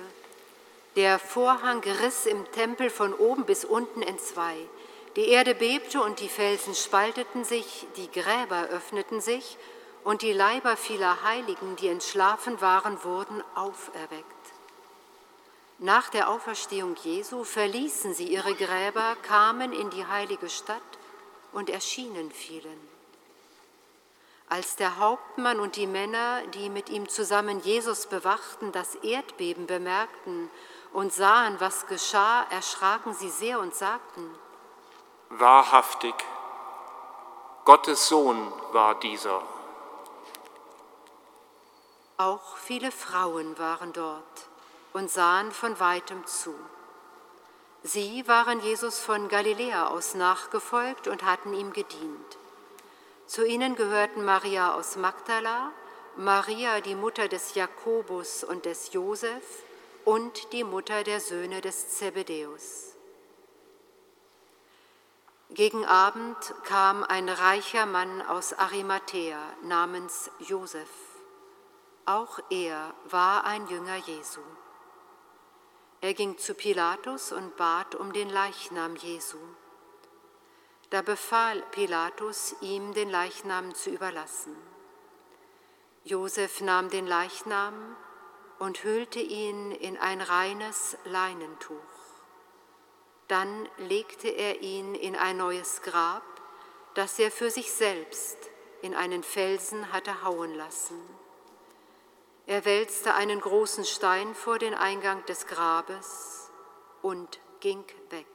der 0.95 1.19
Vorhang 1.19 1.83
riss 1.83 2.25
im 2.25 2.49
Tempel 2.53 2.89
von 2.89 3.13
oben 3.13 3.43
bis 3.43 3.65
unten 3.65 4.01
entzwei. 4.01 4.55
Die 5.17 5.27
Erde 5.27 5.55
bebte 5.55 6.01
und 6.01 6.21
die 6.21 6.29
Felsen 6.29 6.73
spalteten 6.73 7.43
sich, 7.43 7.85
die 7.97 8.09
Gräber 8.09 8.69
öffneten 8.69 9.19
sich 9.19 9.57
und 10.05 10.21
die 10.21 10.31
Leiber 10.31 10.77
vieler 10.77 11.23
Heiligen, 11.23 11.75
die 11.75 11.89
entschlafen 11.89 12.61
waren, 12.61 13.03
wurden 13.03 13.43
auferweckt. 13.53 14.23
Nach 15.79 16.07
der 16.07 16.29
Auferstehung 16.29 16.95
Jesu 17.03 17.43
verließen 17.43 18.13
sie 18.13 18.29
ihre 18.29 18.55
Gräber, 18.55 19.17
kamen 19.21 19.73
in 19.73 19.89
die 19.89 20.05
heilige 20.05 20.47
Stadt 20.47 20.81
und 21.51 21.69
erschienen 21.69 22.31
vielen. 22.31 23.00
Als 24.51 24.75
der 24.75 24.97
Hauptmann 24.97 25.61
und 25.61 25.77
die 25.77 25.87
Männer, 25.87 26.45
die 26.47 26.67
mit 26.67 26.89
ihm 26.89 27.07
zusammen 27.07 27.61
Jesus 27.61 28.05
bewachten, 28.07 28.73
das 28.73 28.95
Erdbeben 28.95 29.65
bemerkten 29.65 30.51
und 30.91 31.13
sahen, 31.13 31.55
was 31.59 31.87
geschah, 31.87 32.43
erschraken 32.49 33.13
sie 33.13 33.29
sehr 33.29 33.61
und 33.61 33.73
sagten, 33.73 34.29
Wahrhaftig, 35.29 36.13
Gottes 37.63 38.09
Sohn 38.09 38.51
war 38.73 38.99
dieser. 38.99 39.41
Auch 42.17 42.57
viele 42.57 42.91
Frauen 42.91 43.57
waren 43.57 43.93
dort 43.93 44.49
und 44.91 45.09
sahen 45.09 45.53
von 45.53 45.79
weitem 45.79 46.27
zu. 46.27 46.53
Sie 47.83 48.27
waren 48.27 48.59
Jesus 48.59 48.99
von 48.99 49.29
Galiläa 49.29 49.87
aus 49.87 50.13
nachgefolgt 50.13 51.07
und 51.07 51.23
hatten 51.23 51.53
ihm 51.53 51.71
gedient. 51.71 52.37
Zu 53.31 53.45
ihnen 53.45 53.75
gehörten 53.75 54.25
Maria 54.25 54.73
aus 54.73 54.97
Magdala, 54.97 55.71
Maria, 56.17 56.81
die 56.81 56.95
Mutter 56.95 57.29
des 57.29 57.55
Jakobus 57.55 58.43
und 58.43 58.65
des 58.65 58.91
Josef 58.91 59.63
und 60.03 60.51
die 60.51 60.65
Mutter 60.65 61.05
der 61.05 61.21
Söhne 61.21 61.61
des 61.61 61.97
Zebedäus. 61.97 62.97
Gegen 65.51 65.85
Abend 65.85 66.35
kam 66.65 67.05
ein 67.05 67.29
reicher 67.29 67.85
Mann 67.85 68.21
aus 68.21 68.51
Arimathea 68.51 69.39
namens 69.63 70.29
Josef. 70.39 70.89
Auch 72.05 72.37
er 72.49 72.93
war 73.05 73.45
ein 73.45 73.65
Jünger 73.67 73.95
Jesu. 73.95 74.41
Er 76.01 76.13
ging 76.13 76.37
zu 76.37 76.53
Pilatus 76.53 77.31
und 77.31 77.55
bat 77.55 77.95
um 77.95 78.11
den 78.11 78.29
Leichnam 78.29 78.97
Jesu. 78.97 79.37
Da 80.91 81.01
befahl 81.01 81.61
Pilatus, 81.71 82.53
ihm 82.59 82.93
den 82.93 83.09
Leichnam 83.09 83.73
zu 83.73 83.89
überlassen. 83.89 84.55
Josef 86.03 86.59
nahm 86.59 86.89
den 86.89 87.07
Leichnam 87.07 87.95
und 88.59 88.83
hüllte 88.83 89.19
ihn 89.19 89.71
in 89.71 89.97
ein 89.97 90.19
reines 90.19 90.97
Leinentuch. 91.05 91.77
Dann 93.29 93.69
legte 93.77 94.27
er 94.27 94.61
ihn 94.61 94.93
in 94.93 95.15
ein 95.15 95.37
neues 95.37 95.81
Grab, 95.81 96.23
das 96.93 97.17
er 97.19 97.31
für 97.31 97.49
sich 97.49 97.71
selbst 97.71 98.37
in 98.81 98.93
einen 98.93 99.23
Felsen 99.23 99.93
hatte 99.93 100.23
hauen 100.23 100.53
lassen. 100.55 100.99
Er 102.47 102.65
wälzte 102.65 103.13
einen 103.13 103.39
großen 103.39 103.85
Stein 103.85 104.35
vor 104.35 104.59
den 104.59 104.73
Eingang 104.73 105.25
des 105.25 105.47
Grabes 105.47 106.51
und 107.01 107.39
ging 107.61 107.85
weg. 108.09 108.30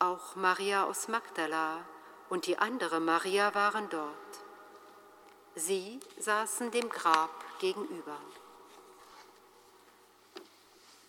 Auch 0.00 0.36
Maria 0.36 0.84
aus 0.84 1.08
Magdala 1.08 1.84
und 2.28 2.46
die 2.46 2.56
andere 2.58 3.00
Maria 3.00 3.52
waren 3.54 3.88
dort. 3.88 4.14
Sie 5.56 5.98
saßen 6.20 6.70
dem 6.70 6.88
Grab 6.88 7.30
gegenüber. 7.58 8.16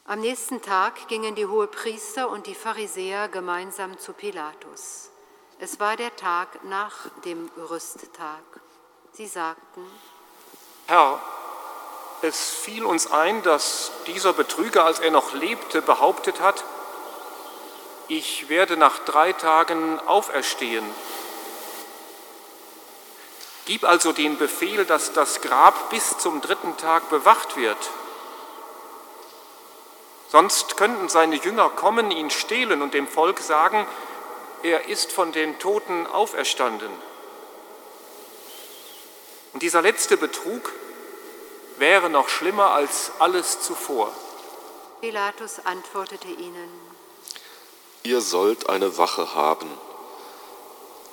Am 0.06 0.22
nächsten 0.22 0.64
Tag 0.64 1.08
gingen 1.08 1.36
die 1.36 1.46
Hohepriester 1.46 2.30
und 2.30 2.48
die 2.48 2.56
Pharisäer 2.56 3.28
gemeinsam 3.28 4.00
zu 4.00 4.12
Pilatus. 4.14 5.12
Es 5.60 5.80
war 5.80 5.96
der 5.96 6.16
Tag 6.16 6.64
nach 6.64 7.10
dem 7.26 7.52
Rüsttag. 7.70 8.42
Sie 9.12 9.28
sagten, 9.28 9.86
Herr, 10.88 11.22
es 12.24 12.50
fiel 12.50 12.86
uns 12.86 13.12
ein, 13.12 13.44
dass 13.44 13.92
dieser 14.08 14.34
Betrüger, 14.34 14.84
als 14.84 14.98
er 14.98 15.12
noch 15.12 15.34
lebte, 15.34 15.84
behauptet 15.84 16.40
hat, 16.40 16.64
ich 18.10 18.50
werde 18.50 18.76
nach 18.76 19.00
drei 19.00 19.34
Tagen 19.34 20.00
auferstehen. 20.08 20.84
Gib 23.66 23.84
also 23.84 24.12
den 24.12 24.38
Befehl, 24.38 24.84
dass 24.84 25.14
das 25.14 25.42
Grab 25.42 25.92
bis 25.92 26.18
zum 26.18 26.42
dritten 26.42 26.76
Tag 26.78 27.08
bewacht 27.10 27.56
wird. 27.56 27.78
Sonst 30.28 30.76
könnten 30.76 31.08
seine 31.08 31.36
Jünger 31.36 31.70
kommen, 31.70 32.10
ihn 32.10 32.32
stehlen 32.32 32.82
und 32.82 32.96
dem 32.96 33.08
Volk 33.08 33.40
sagen, 33.40 33.86
er 34.64 34.88
ist 34.88 35.12
von 35.12 35.32
den 35.32 35.60
Toten 35.60 36.08
auferstanden. 36.08 36.92
Und 39.54 39.62
dieser 39.62 39.82
letzte 39.82 40.18
Betrug 40.18 40.72
wäre 41.78 42.10
noch 42.10 42.30
schlimmer 42.30 42.72
als 42.72 43.12
alles 43.20 43.62
zuvor. 43.62 44.12
Pilatus 45.02 45.60
antwortete 45.64 46.28
ihnen, 46.28 46.70
Ihr 48.04 48.22
sollt 48.22 48.70
eine 48.70 48.98
Wache 48.98 49.36
haben. 49.36 49.70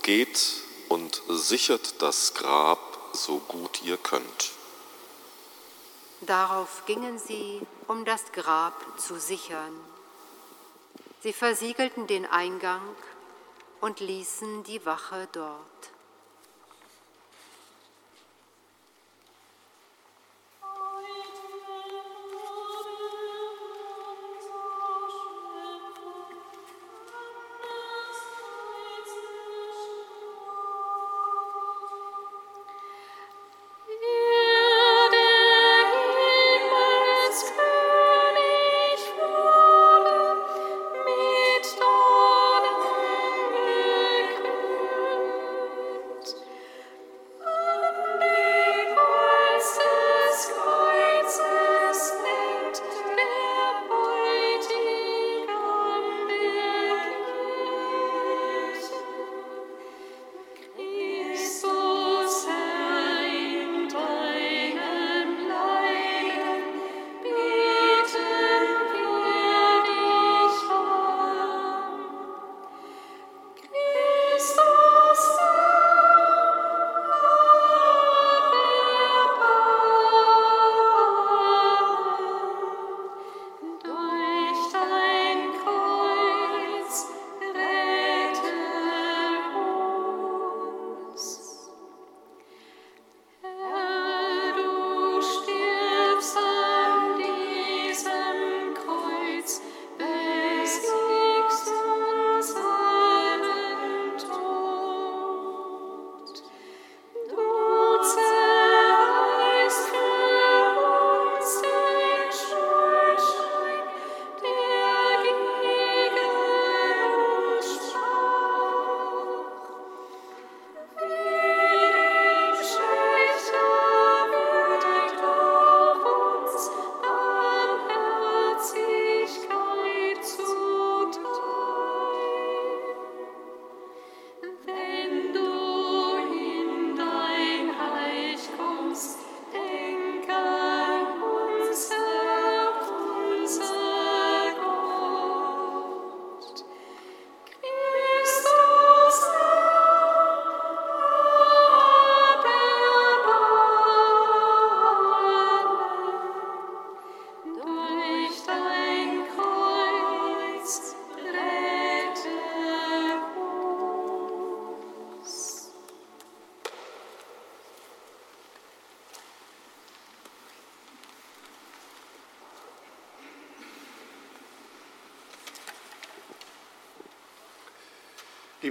Geht 0.02 0.62
und 0.88 1.20
sichert 1.28 2.00
das 2.00 2.34
Grab 2.34 2.78
so 3.12 3.38
gut 3.38 3.82
ihr 3.82 3.96
könnt. 3.96 4.52
Darauf 6.20 6.84
gingen 6.86 7.18
sie, 7.18 7.60
um 7.88 8.04
das 8.04 8.32
Grab 8.32 8.74
zu 8.98 9.18
sichern. 9.18 9.72
Sie 11.22 11.32
versiegelten 11.32 12.06
den 12.06 12.24
Eingang 12.24 12.82
und 13.80 14.00
ließen 14.00 14.62
die 14.64 14.84
Wache 14.86 15.28
dort. 15.32 15.95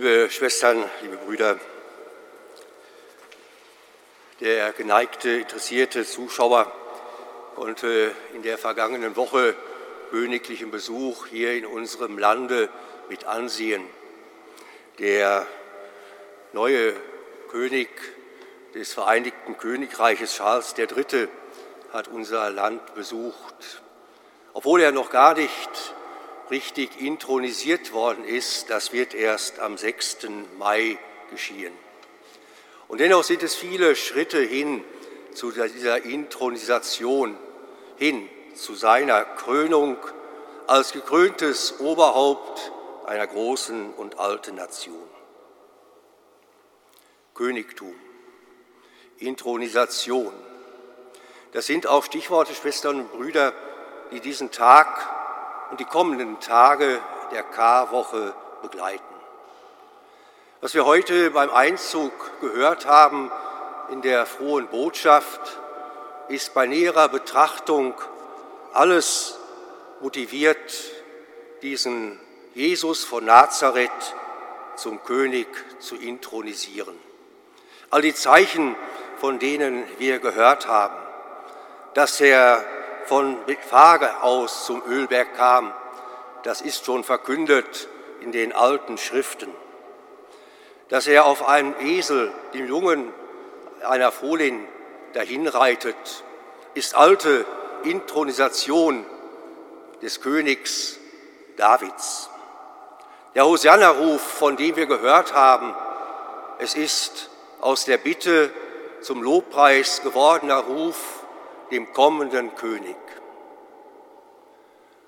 Liebe 0.06 0.30
Schwestern, 0.30 0.88
liebe 1.02 1.18
Brüder, 1.18 1.60
der 4.40 4.72
geneigte, 4.74 5.32
interessierte 5.32 6.06
Zuschauer 6.06 6.72
konnte 7.56 8.12
in 8.36 8.44
der 8.44 8.60
vergangenen 8.60 9.16
Woche 9.16 9.56
königlichen 10.12 10.70
Besuch 10.70 11.26
hier 11.26 11.54
in 11.54 11.66
unserem 11.66 12.20
Lande 12.20 12.70
mit 13.10 13.26
ansehen. 13.26 13.84
Der 15.00 15.48
neue 16.54 16.94
König 17.50 17.90
des 18.76 18.94
Vereinigten 18.94 19.58
Königreiches 19.58 20.36
Charles 20.36 20.76
III. 20.78 21.30
hat 21.92 22.10
unser 22.10 22.52
Land 22.52 22.94
besucht. 22.94 23.82
Obwohl 24.54 24.82
er 24.82 24.92
noch 24.92 25.10
gar 25.10 25.34
nicht 25.34 25.96
richtig 26.52 27.02
intronisiert 27.02 27.94
worden 27.94 28.24
ist, 28.24 28.70
das 28.70 28.94
wird 28.94 29.14
erst 29.14 29.60
am 29.60 29.78
6. 29.78 30.28
Mai 30.58 30.98
geschehen. 31.32 31.74
Und 32.88 33.00
dennoch 33.00 33.24
sind 33.24 33.42
es 33.44 33.56
viele 33.56 33.96
Schritte 33.96 34.40
hin 34.40 34.84
zu 35.34 35.52
dieser 35.52 36.04
Intronisation, 36.04 37.38
hin 37.98 38.30
zu 38.56 38.76
seiner 38.76 39.24
Krönung 39.24 39.98
als 40.68 40.92
gekröntes 40.92 41.80
Oberhaupt 41.80 42.72
einer 43.06 43.28
großen 43.28 43.94
und 43.94 44.20
alten 44.20 44.56
Nation. 44.56 45.10
Königtum, 47.34 47.94
Intronisation, 49.18 50.34
das 51.52 51.66
sind 51.68 51.88
auch 51.88 52.04
Stichworte, 52.04 52.54
Schwestern 52.54 53.00
und 53.00 53.12
Brüder, 53.14 53.54
die 54.12 54.20
diesen 54.20 54.52
Tag 54.52 55.15
und 55.72 55.80
die 55.80 55.86
kommenden 55.86 56.40
Tage 56.40 57.00
der 57.32 57.44
Karwoche 57.44 58.34
begleiten. 58.62 59.04
Was 60.62 60.74
wir 60.74 60.86
heute 60.86 61.32
beim 61.32 61.50
Einzug 61.50 62.12
gehört 62.42 62.86
haben 62.86 63.32
in 63.92 64.02
der 64.02 64.26
frohen 64.26 64.68
Botschaft, 64.68 65.60
ist 66.28 66.54
bei 66.54 66.66
näherer 66.66 67.10
Betrachtung 67.10 67.94
alles 68.74 69.38
motiviert, 70.02 70.74
diesen 71.62 72.20
Jesus 72.54 73.04
von 73.04 73.26
Nazareth 73.26 74.16
zum 74.76 75.04
König 75.04 75.48
zu 75.80 75.96
intronisieren. 75.96 76.98
All 77.90 78.02
die 78.02 78.14
Zeichen, 78.14 78.76
von 79.18 79.40
denen 79.40 79.84
wir 79.98 80.20
gehört 80.20 80.68
haben, 80.68 80.96
dass 81.94 82.20
er 82.20 82.66
von 83.08 83.38
Bethphage 83.46 84.22
aus 84.22 84.66
zum 84.66 84.82
Ölberg 84.88 85.36
kam, 85.36 85.74
das 86.44 86.62
ist 86.62 86.86
schon 86.86 87.04
verkündet 87.04 87.88
in 88.22 88.32
den 88.32 88.54
alten 88.54 88.98
Schriften. 88.98 89.50
Dass 90.90 91.08
er 91.08 91.26
auf 91.26 91.48
einem 91.48 91.74
Esel, 91.80 92.32
dem 92.54 92.68
Jungen 92.68 93.14
einer 93.84 94.12
Fohlin, 94.12 94.68
dahinreitet, 95.14 96.24
ist 96.74 96.96
alte 96.96 97.46
Intronisation 97.84 99.06
des 100.02 100.22
Königs 100.22 101.00
Davids. 101.58 102.30
Der 103.34 103.46
Hosanna-Ruf, 103.46 104.22
von 104.22 104.58
dem 104.58 104.76
wir 104.76 104.86
gehört 104.86 105.34
haben, 105.34 105.74
es 106.60 106.76
ist 106.76 107.30
aus 107.62 107.86
der 107.86 107.98
Bitte 107.98 108.52
zum 109.02 109.22
Lobpreis 109.24 110.02
gewordener 110.04 110.60
Ruf 110.60 111.15
dem 111.72 111.92
kommenden 111.94 112.56
König. 112.56 112.96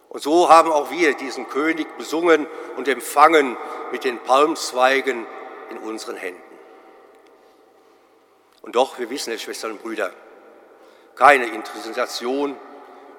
Und 0.10 0.22
so 0.24 0.50
haben 0.50 0.72
auch 0.72 0.90
wir 0.90 1.14
diesen 1.16 1.48
König 1.50 1.98
besungen 1.98 2.48
und 2.78 2.88
empfangen 2.88 3.58
mit 3.92 4.04
den 4.04 4.20
Palmzweigen 4.20 5.26
in 5.70 5.78
unseren 5.78 6.16
Händen. 6.16 6.42
Und 8.62 8.76
doch, 8.76 9.00
wir 9.00 9.10
wissen 9.10 9.34
es, 9.34 9.42
Schwestern 9.42 9.72
und 9.74 9.84
Brüder, 9.84 10.12
keine 11.16 11.46
Intronisation, 11.48 12.58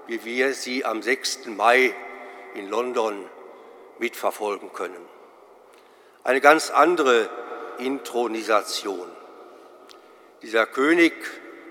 wie 0.07 0.24
wir 0.24 0.55
sie 0.55 0.84
am 0.84 1.03
6. 1.03 1.47
Mai 1.47 1.95
in 2.55 2.68
London 2.68 3.24
mitverfolgen 3.99 4.72
können. 4.72 5.09
Eine 6.24 6.41
ganz 6.41 6.70
andere 6.70 7.28
Intronisation. 7.78 9.09
Dieser 10.43 10.66
König 10.66 11.14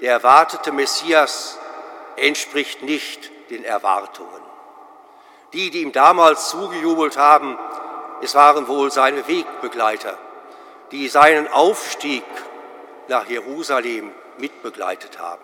der 0.01 0.13
erwartete 0.13 0.71
Messias 0.71 1.57
entspricht 2.15 2.83
nicht 2.83 3.31
den 3.49 3.63
Erwartungen. 3.63 4.41
Die, 5.53 5.69
die 5.71 5.81
ihm 5.81 5.91
damals 5.91 6.49
zugejubelt 6.49 7.17
haben, 7.17 7.57
es 8.21 8.35
waren 8.35 8.67
wohl 8.67 8.91
seine 8.91 9.27
Wegbegleiter, 9.27 10.17
die 10.91 11.07
seinen 11.07 11.47
Aufstieg 11.47 12.23
nach 13.07 13.27
Jerusalem 13.27 14.11
mitbegleitet 14.37 15.19
haben. 15.19 15.43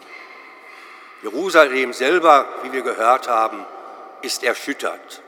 Jerusalem 1.22 1.94
selber, 1.94 2.46
wie 2.64 2.74
wir 2.74 2.82
gehört 2.82 3.30
haben, 3.30 3.66
ist 4.22 4.44
erschüttert. 4.44 5.22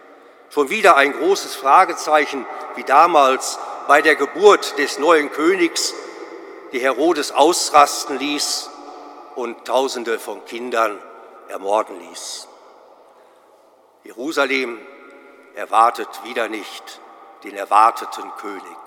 Schon 0.50 0.70
wieder 0.70 0.98
ein 0.98 1.14
großes 1.14 1.56
Fragezeichen, 1.56 2.46
wie 2.76 2.84
damals 2.84 3.58
bei 3.88 4.02
der 4.02 4.16
Geburt 4.16 4.78
des 4.78 5.00
neuen 5.00 5.32
Königs, 5.32 5.94
die 6.72 6.80
Herodes 6.80 7.32
ausrasten 7.32 8.20
ließ 8.20 8.70
und 9.36 9.66
Tausende 9.66 10.20
von 10.20 10.44
Kindern 10.46 11.00
ermorden 11.50 12.00
ließ. 12.00 12.48
Jerusalem 14.04 14.80
erwartet 15.56 16.10
wieder 16.24 16.48
nicht 16.48 17.02
den 17.44 17.56
erwarteten 17.56 18.32
König, 18.38 18.78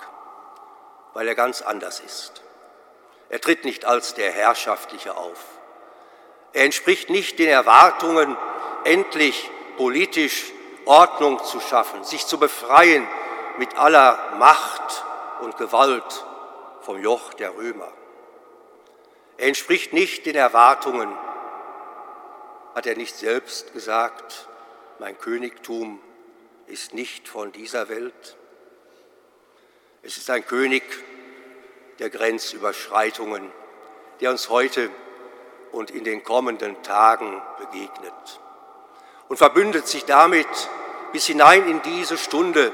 weil 1.13 1.27
er 1.27 1.35
ganz 1.35 1.61
anders 1.61 1.99
ist. 1.99 2.41
Er 3.29 3.39
tritt 3.39 3.63
nicht 3.63 3.85
als 3.85 4.15
der 4.15 4.31
Herrschaftliche 4.31 5.15
auf. 5.15 5.43
Er 6.53 6.65
entspricht 6.65 7.09
nicht 7.09 7.37
den 7.37 7.49
Erwartungen, 7.49 8.35
endlich 8.83 9.49
politisch 9.77 10.51
Ordnung 10.85 11.43
zu 11.43 11.59
schaffen, 11.59 12.03
sich 12.03 12.25
zu 12.25 12.39
befreien 12.39 13.07
mit 13.57 13.77
aller 13.77 14.17
Macht 14.39 15.03
und 15.41 15.57
Gewalt 15.57 16.25
vom 16.81 16.97
Joch 16.97 17.33
der 17.35 17.55
Römer. 17.55 17.91
Er 19.39 19.47
entspricht 19.47 19.93
nicht 19.93 20.25
den 20.25 20.35
Erwartungen. 20.35 21.09
Hat 22.75 22.85
er 22.85 22.97
nicht 22.97 23.15
selbst 23.15 23.71
gesagt, 23.71 24.49
mein 24.99 25.17
Königtum 25.17 26.01
ist 26.67 26.93
nicht 26.93 27.29
von 27.29 27.53
dieser 27.53 27.87
Welt? 27.87 28.35
Es 30.03 30.17
ist 30.17 30.29
ein 30.29 30.45
König 30.45 30.83
der 31.99 32.09
Grenzüberschreitungen, 32.09 33.49
der 34.19 34.31
uns 34.31 34.49
heute 34.49 34.89
und 35.71 35.89
in 35.89 36.03
den 36.03 36.21
kommenden 36.21 36.83
Tagen 36.83 37.41
begegnet 37.59 38.41
und 39.29 39.37
verbündet 39.37 39.87
sich 39.87 40.03
damit 40.03 40.47
bis 41.13 41.27
hinein 41.27 41.65
in 41.69 41.81
diese 41.83 42.17
Stunde 42.17 42.73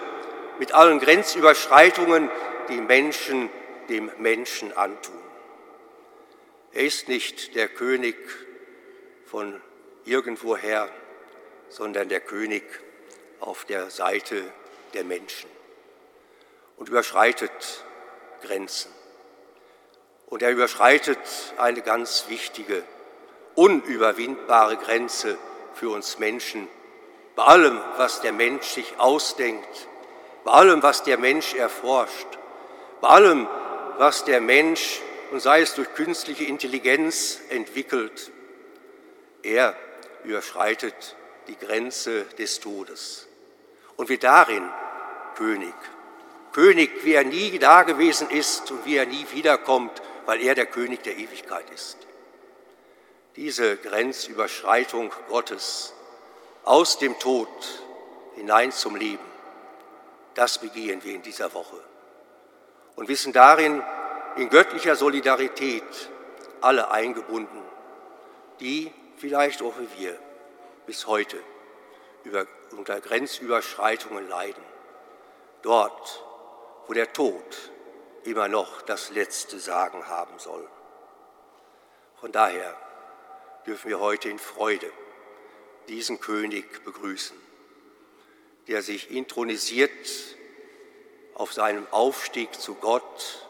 mit 0.58 0.72
allen 0.72 1.00
Grenzüberschreitungen, 1.00 2.32
die 2.70 2.82
Menschen 2.82 3.52
dem 3.88 4.10
Menschen 4.18 4.76
antun. 4.76 5.25
Er 6.76 6.84
ist 6.84 7.08
nicht 7.08 7.56
der 7.56 7.70
König 7.70 8.18
von 9.28 9.62
irgendwoher, 10.04 10.90
sondern 11.70 12.10
der 12.10 12.20
König 12.20 12.64
auf 13.40 13.64
der 13.64 13.90
Seite 13.90 14.44
der 14.94 15.06
Menschen 15.06 15.50
und 16.76 16.90
überschreitet 16.90 17.86
Grenzen. 18.42 18.92
Und 20.28 20.44
er 20.44 20.52
überschreitet 20.52 21.18
eine 21.56 21.82
ganz 21.82 22.26
wichtige, 22.28 22.84
unüberwindbare 23.56 24.76
Grenze 24.76 25.38
für 25.76 25.92
uns 25.92 26.20
Menschen. 26.20 26.68
Bei 27.38 27.44
allem, 27.44 27.80
was 27.96 28.20
der 28.20 28.34
Mensch 28.34 28.66
sich 28.66 29.00
ausdenkt, 29.00 29.88
bei 30.44 30.52
allem, 30.52 30.84
was 30.84 31.04
der 31.04 31.18
Mensch 31.18 31.54
erforscht, 31.54 32.28
bei 33.00 33.08
allem, 33.08 33.48
was 33.98 34.26
der 34.26 34.42
Mensch 34.42 35.00
und 35.36 35.42
sei 35.42 35.60
es 35.60 35.76
durch 35.76 35.94
künstliche 35.96 36.46
Intelligenz 36.46 37.42
entwickelt. 37.50 38.32
Er 39.44 39.76
überschreitet 40.24 41.18
die 41.50 41.58
Grenze 41.58 42.24
des 42.40 42.62
Todes 42.62 43.28
und 43.98 44.08
wird 44.08 44.24
darin 44.24 44.64
König. 45.36 45.74
König, 46.54 47.04
wie 47.04 47.16
er 47.16 47.26
nie 47.26 47.60
da 47.60 47.84
gewesen 47.84 48.30
ist 48.30 48.72
und 48.72 48.86
wie 48.86 48.96
er 48.96 49.08
nie 49.08 49.26
wiederkommt, 49.34 50.02
weil 50.26 50.40
er 50.40 50.56
der 50.56 50.68
König 50.68 51.04
der 51.04 51.18
Ewigkeit 51.18 51.70
ist. 51.72 51.98
Diese 53.36 53.76
Grenzüberschreitung 53.76 55.12
Gottes 55.28 55.92
aus 56.64 56.98
dem 56.98 57.20
Tod 57.20 57.50
hinein 58.36 58.72
zum 58.72 58.96
Leben, 58.96 59.26
das 60.34 60.60
begehen 60.60 61.04
wir 61.04 61.14
in 61.14 61.24
dieser 61.24 61.54
Woche 61.54 61.82
und 62.96 63.10
wissen 63.10 63.34
darin, 63.34 63.84
in 64.38 64.50
göttlicher 64.50 64.96
Solidarität 64.96 66.10
alle 66.62 66.92
eingebunden, 66.92 67.62
die 68.60 68.92
vielleicht 69.18 69.62
auch 69.62 69.74
wie 69.80 70.00
wir 70.00 70.20
bis 70.86 71.08
heute 71.08 71.38
über, 72.24 72.46
unter 72.72 73.00
Grenzüberschreitungen 73.00 74.28
leiden. 74.28 74.64
Dort, 75.62 76.24
wo 76.88 76.94
der 76.94 77.14
Tod 77.14 77.72
immer 78.24 78.48
noch 78.48 78.82
das 78.82 79.12
letzte 79.12 79.60
Sagen 79.60 80.08
haben 80.08 80.38
soll. 80.40 80.68
Von 82.20 82.32
daher 82.32 82.76
dürfen 83.66 83.90
wir 83.90 84.00
heute 84.00 84.30
in 84.30 84.40
Freude 84.40 84.92
diesen 85.88 86.20
König 86.20 86.84
begrüßen, 86.84 87.38
der 88.68 88.82
sich 88.82 89.12
intronisiert 89.12 89.92
auf 91.36 91.54
seinem 91.54 91.86
Aufstieg 91.92 92.54
zu 92.54 92.76
Gott 92.76 93.45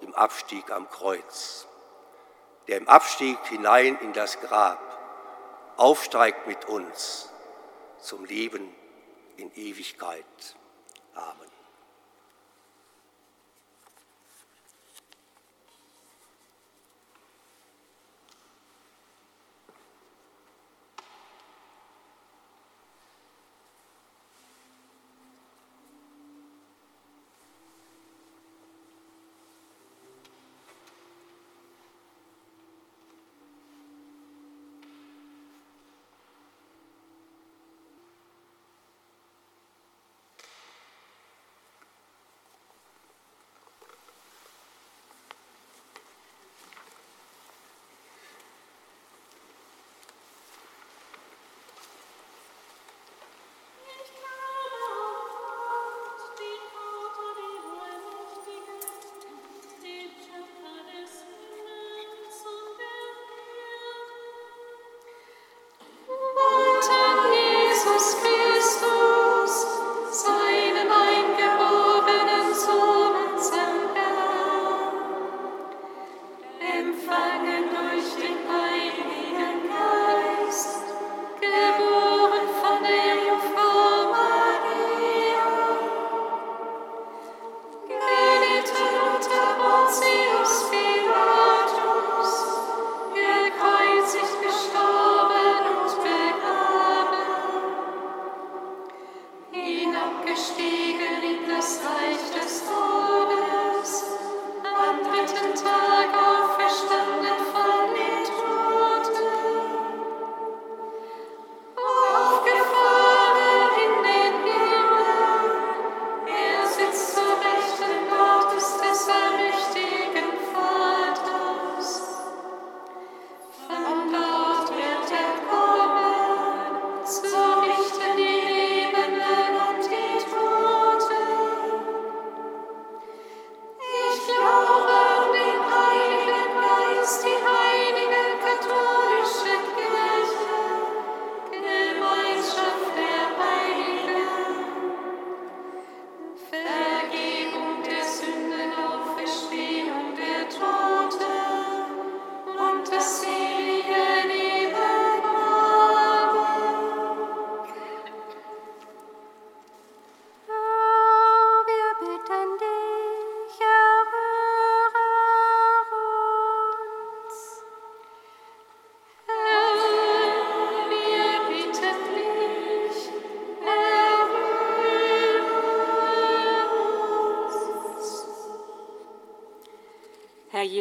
im 0.00 0.14
Abstieg 0.14 0.70
am 0.70 0.88
Kreuz, 0.90 1.66
der 2.68 2.78
im 2.78 2.88
Abstieg 2.88 3.38
hinein 3.46 3.98
in 4.00 4.12
das 4.12 4.40
Grab 4.40 4.80
aufsteigt 5.76 6.46
mit 6.46 6.64
uns 6.66 7.30
zum 7.98 8.24
Leben 8.24 8.74
in 9.36 9.52
Ewigkeit. 9.54 10.24
Amen. 11.14 11.45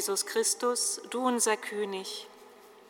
Jesus 0.06 0.28
Christus, 0.28 1.02
du 1.10 1.26
unser 1.26 1.58
König, 1.58 2.28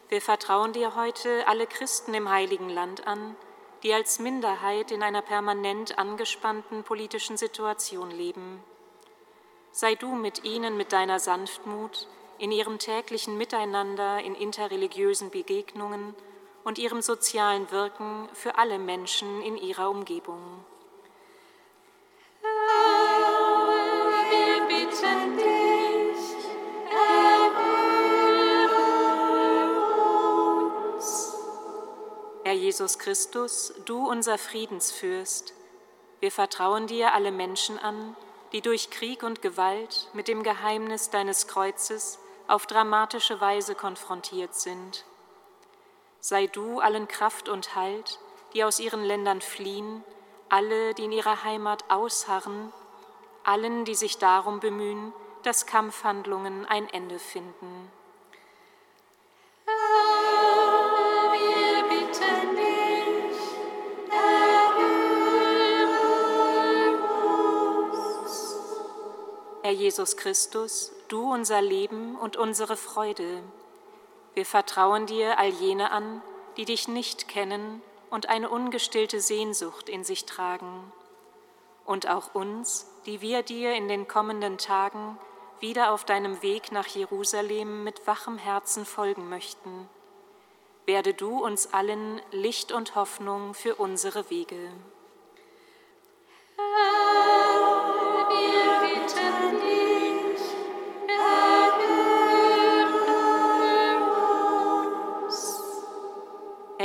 wir 0.10 0.22
vertrauen 0.22 0.74
dir 0.74 0.98
heute 0.98 1.48
alle 1.48 1.66
Christen 1.66 2.14
im 2.14 2.30
heiligen 2.30 2.68
Land 2.68 3.08
an, 3.08 3.38
die 3.84 3.94
als 3.94 4.20
Minderheit 4.20 4.92
in 4.92 5.02
einer 5.02 5.22
permanent 5.22 5.98
angespannten 5.98 6.84
politischen 6.84 7.38
Situation 7.38 8.12
leben. 8.12 8.62
Sei 9.72 9.96
du 9.96 10.14
mit 10.14 10.44
ihnen 10.44 10.76
mit 10.76 10.92
deiner 10.92 11.22
Sanftmut 11.22 12.10
in 12.38 12.52
ihrem 12.52 12.80
täglichen 12.80 13.38
Miteinander, 13.38 14.20
in 14.20 14.36
interreligiösen 14.36 15.30
Begegnungen 15.30 16.16
und 16.66 16.78
ihrem 16.78 17.02
sozialen 17.02 17.72
Wirken 17.72 18.28
für 18.34 18.58
alle 18.58 18.78
Menschen 18.78 19.42
in 19.42 19.56
ihrer 19.56 19.90
Umgebung. 19.90 20.66
Jesus 32.76 33.00
Christus, 33.00 33.74
du 33.86 34.06
unser 34.06 34.38
Friedensfürst, 34.38 35.54
wir 36.20 36.30
vertrauen 36.30 36.88
dir 36.88 37.14
alle 37.14 37.32
Menschen 37.32 37.80
an, 37.80 38.18
die 38.52 38.60
durch 38.60 38.90
Krieg 38.90 39.24
und 39.24 39.42
Gewalt 39.42 40.10
mit 40.12 40.28
dem 40.28 40.44
Geheimnis 40.44 41.10
deines 41.10 41.48
Kreuzes 41.48 42.20
auf 42.50 42.68
dramatische 42.68 43.40
Weise 43.40 43.76
konfrontiert 43.76 44.56
sind. 44.56 45.06
Sei 46.20 46.48
du 46.48 46.82
allen 46.82 47.08
Kraft 47.08 47.48
und 47.48 47.76
Halt, 47.76 48.20
die 48.54 48.66
aus 48.66 48.82
ihren 48.82 49.06
Ländern 49.06 49.40
fliehen, 49.40 50.04
alle, 50.50 50.94
die 50.96 51.06
in 51.06 51.14
ihrer 51.14 51.46
Heimat 51.46 51.90
ausharren, 51.90 52.74
allen, 53.46 53.86
die 53.86 53.96
sich 53.96 54.18
darum 54.18 54.60
bemühen, 54.60 55.14
dass 55.44 55.66
Kampfhandlungen 55.66 56.66
ein 56.66 56.90
Ende 56.90 57.20
finden. 57.20 57.90
Herr 69.66 69.74
Jesus 69.74 70.16
Christus, 70.16 70.92
du 71.08 71.34
unser 71.34 71.60
Leben 71.60 72.16
und 72.18 72.38
unsere 72.38 72.78
Freude. 72.78 73.42
Wir 74.36 74.46
vertrauen 74.46 75.08
dir 75.08 75.40
all 75.40 75.50
jene 75.50 75.90
an, 75.90 76.22
die 76.56 76.66
dich 76.66 76.88
nicht 76.88 77.28
kennen 77.28 77.82
und 78.12 78.30
eine 78.30 78.50
ungestillte 78.50 79.20
Sehnsucht 79.20 79.90
in 79.90 80.04
sich 80.04 80.26
tragen. 80.26 80.94
Und 81.84 82.08
auch 82.08 82.36
uns, 82.36 82.86
die 83.08 83.22
wir 83.22 83.42
dir 83.42 83.74
in 83.74 83.88
den 83.88 84.08
kommenden 84.08 84.60
Tagen 84.60 85.18
wieder 85.60 85.92
auf 85.94 86.06
deinem 86.06 86.44
Weg 86.44 86.72
nach 86.72 86.86
Jerusalem 86.86 87.84
mit 87.84 88.06
wachem 88.06 88.38
Herzen 88.38 88.86
folgen 88.86 89.30
möchten. 89.30 89.90
Werde 90.86 91.16
du 91.16 91.44
uns 91.44 91.74
allen 91.74 92.22
Licht 92.30 92.72
und 92.72 92.94
Hoffnung 92.94 93.56
für 93.56 93.74
unsere 93.74 94.30
Wege. 94.30 94.70
Herr, 96.56 97.45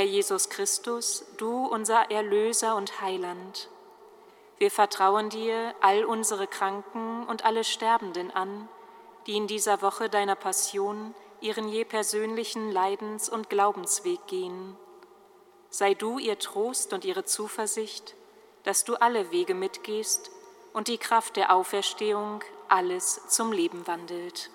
Jesus 0.03 0.49
Christus, 0.49 1.25
du 1.37 1.65
unser 1.65 2.11
Erlöser 2.11 2.75
und 2.75 3.01
Heiland. 3.01 3.69
Wir 4.57 4.71
vertrauen 4.71 5.29
dir 5.29 5.73
all 5.81 6.05
unsere 6.05 6.47
Kranken 6.47 7.25
und 7.25 7.45
alle 7.45 7.63
Sterbenden 7.63 8.31
an, 8.31 8.69
die 9.27 9.35
in 9.35 9.47
dieser 9.47 9.81
Woche 9.81 10.09
deiner 10.09 10.35
Passion 10.35 11.15
ihren 11.41 11.67
je 11.67 11.83
persönlichen 11.83 12.71
Leidens- 12.71 13.29
und 13.29 13.49
Glaubensweg 13.49 14.25
gehen. 14.27 14.75
Sei 15.69 15.93
du 15.93 16.19
ihr 16.19 16.37
Trost 16.37 16.93
und 16.93 17.05
ihre 17.05 17.25
Zuversicht, 17.25 18.15
dass 18.63 18.83
du 18.83 18.95
alle 18.95 19.31
Wege 19.31 19.55
mitgehst 19.55 20.31
und 20.73 20.87
die 20.87 20.97
Kraft 20.97 21.37
der 21.37 21.53
Auferstehung 21.53 22.43
alles 22.67 23.27
zum 23.27 23.51
Leben 23.51 23.87
wandelt. 23.87 24.51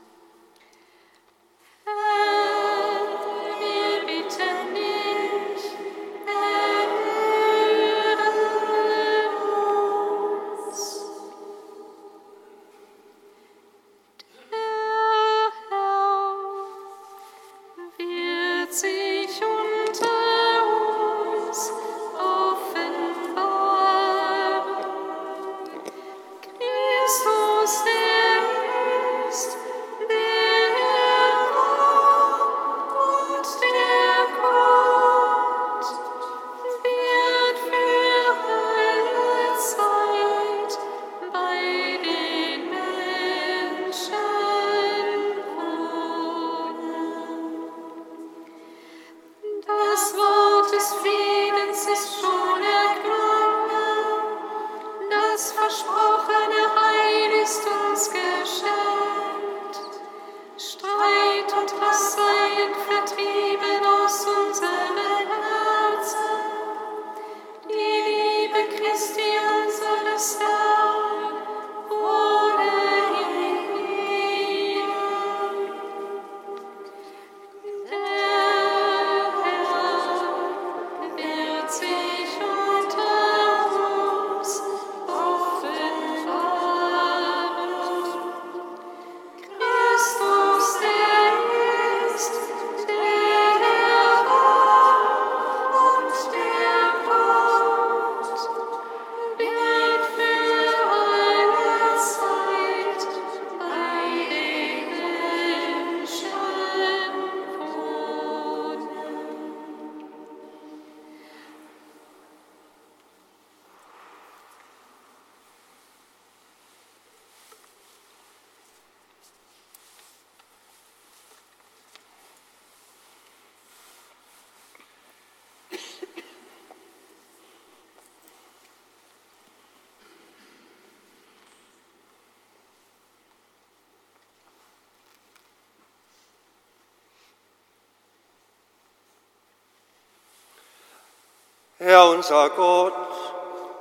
Herr 141.87 142.11
unser 142.11 142.51
Gott, 142.51 142.93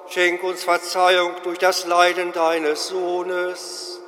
schenk 0.09 0.43
uns 0.43 0.63
Verzeihung 0.63 1.31
durch 1.41 1.57
das 1.57 1.87
Leiden 1.87 2.33
deines 2.33 2.89
Sohnes. 2.89 3.99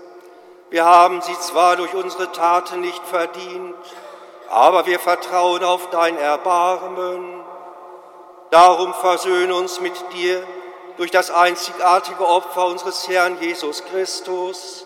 Wir 0.70 0.86
haben 0.86 1.20
sie 1.24 1.34
zwar 1.40 1.78
durch 1.78 1.96
unsere 1.96 2.32
Taten 2.32 2.82
nicht 2.82 3.04
verdient, 3.08 3.76
aber 4.52 4.86
wir 4.86 5.00
vertrauen 5.00 5.64
auf 5.64 5.90
dein 5.90 6.16
Erbarmen. 6.16 7.44
Darum 8.52 8.94
versöhne 8.94 9.56
uns 9.56 9.82
mit 9.82 9.96
dir 10.14 10.46
durch 10.98 11.10
das 11.10 11.32
einzigartige 11.32 12.24
Opfer 12.24 12.68
unseres 12.68 13.10
Herrn 13.10 13.42
Jesus 13.42 13.84
Christus, 13.86 14.86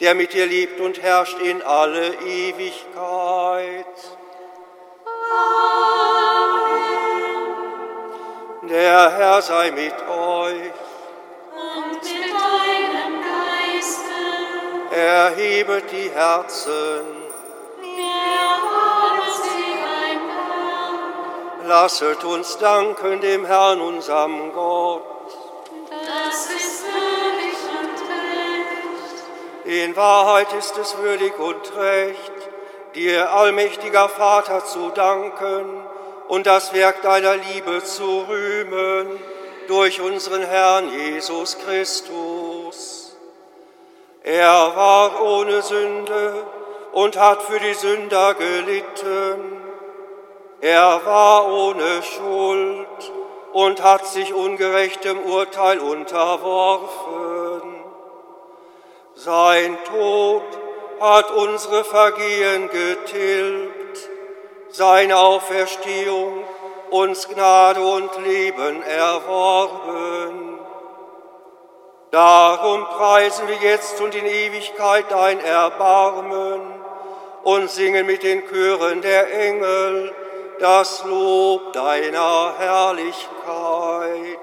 der 0.00 0.16
mit 0.16 0.32
dir 0.32 0.46
lebt 0.46 0.80
und 0.80 1.00
herrscht 1.00 1.38
in 1.38 1.62
alle 1.62 2.12
Ewigkeit. 2.22 3.86
Der 8.68 9.10
Herr 9.16 9.40
sei 9.40 9.70
mit 9.70 9.94
euch. 9.94 10.72
Und 11.54 12.02
mit 12.02 12.32
deinem 12.34 13.14
Geiste. 13.24 14.94
Erhebet 14.94 15.90
die 15.90 16.10
Herzen. 16.10 17.06
Wir 17.80 18.50
haben 18.74 19.22
sie 19.42 19.72
beim 19.84 20.20
Herrn. 20.28 21.66
Lasset 21.66 22.22
uns 22.24 22.58
danken 22.58 23.22
dem 23.22 23.46
Herrn, 23.46 23.80
unserem 23.80 24.52
Gott. 24.52 25.02
Das 25.88 26.46
ist 26.50 26.84
würdig 26.84 27.56
und 27.80 27.98
recht. 29.64 29.82
In 29.82 29.96
Wahrheit 29.96 30.52
ist 30.52 30.76
es 30.76 30.98
würdig 30.98 31.38
und 31.38 31.76
recht, 31.76 32.32
dir, 32.94 33.32
allmächtiger 33.32 34.10
Vater, 34.10 34.62
zu 34.66 34.90
danken 34.90 35.86
und 36.28 36.46
das 36.46 36.72
Werk 36.74 37.02
deiner 37.02 37.36
Liebe 37.36 37.82
zu 37.82 38.24
rühmen 38.28 39.18
durch 39.66 40.00
unseren 40.00 40.42
Herrn 40.42 40.90
Jesus 40.90 41.58
Christus. 41.58 43.16
Er 44.22 44.72
war 44.76 45.22
ohne 45.22 45.62
Sünde 45.62 46.44
und 46.92 47.18
hat 47.18 47.42
für 47.42 47.58
die 47.58 47.74
Sünder 47.74 48.34
gelitten. 48.34 49.62
Er 50.60 51.00
war 51.04 51.48
ohne 51.50 52.02
Schuld 52.02 53.12
und 53.52 53.82
hat 53.82 54.06
sich 54.06 54.34
ungerechtem 54.34 55.18
Urteil 55.24 55.78
unterworfen. 55.78 57.62
Sein 59.14 59.78
Tod 59.84 60.42
hat 61.00 61.30
unsere 61.30 61.84
Vergehen 61.84 62.68
getilgt 62.68 63.77
seine 64.70 65.16
Auferstehung 65.16 66.44
uns 66.90 67.28
Gnade 67.28 67.80
und 67.80 68.10
Leben 68.24 68.82
erworben. 68.82 70.58
Darum 72.10 72.84
preisen 72.86 73.46
wir 73.48 73.56
jetzt 73.56 74.00
und 74.00 74.14
in 74.14 74.24
Ewigkeit 74.24 75.04
dein 75.10 75.40
Erbarmen 75.40 76.60
und 77.44 77.70
singen 77.70 78.06
mit 78.06 78.22
den 78.22 78.42
Chören 78.48 79.02
der 79.02 79.32
Engel 79.32 80.14
das 80.58 81.04
Lob 81.04 81.72
deiner 81.72 82.54
Herrlichkeit. 82.58 84.38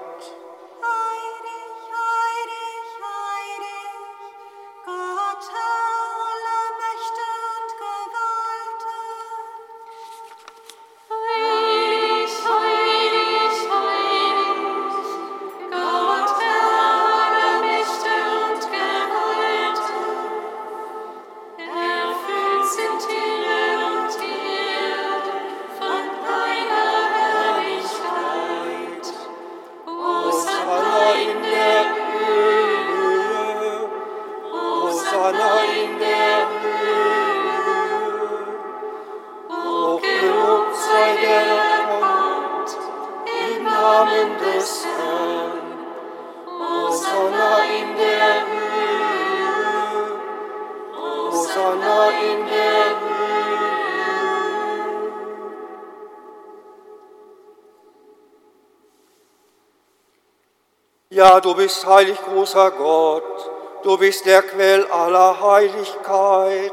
Du 61.42 61.54
bist 61.54 61.86
heilig, 61.86 62.18
großer 62.22 62.70
Gott, 62.72 63.50
du 63.82 63.98
bist 63.98 64.26
der 64.26 64.42
Quell 64.42 64.86
aller 64.86 65.40
Heiligkeit, 65.40 66.72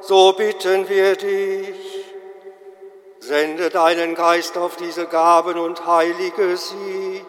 so 0.00 0.32
bitten 0.32 0.88
wir 0.88 1.16
dich. 1.16 1.76
Sende 3.18 3.68
deinen 3.68 4.14
Geist 4.14 4.56
auf 4.56 4.76
diese 4.76 5.06
Gaben 5.06 5.58
und 5.58 5.86
heilige 5.86 6.56
sie, 6.56 7.24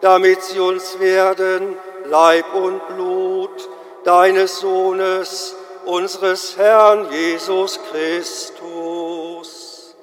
damit 0.00 0.42
sie 0.42 0.60
uns 0.60 1.00
werden, 1.00 1.76
Leib 2.04 2.54
und 2.54 2.86
Blut 2.88 3.68
deines 4.04 4.58
Sohnes, 4.58 5.56
unseres 5.86 6.56
Herrn 6.56 7.10
Jesus 7.10 7.80
Christus. 7.90 9.96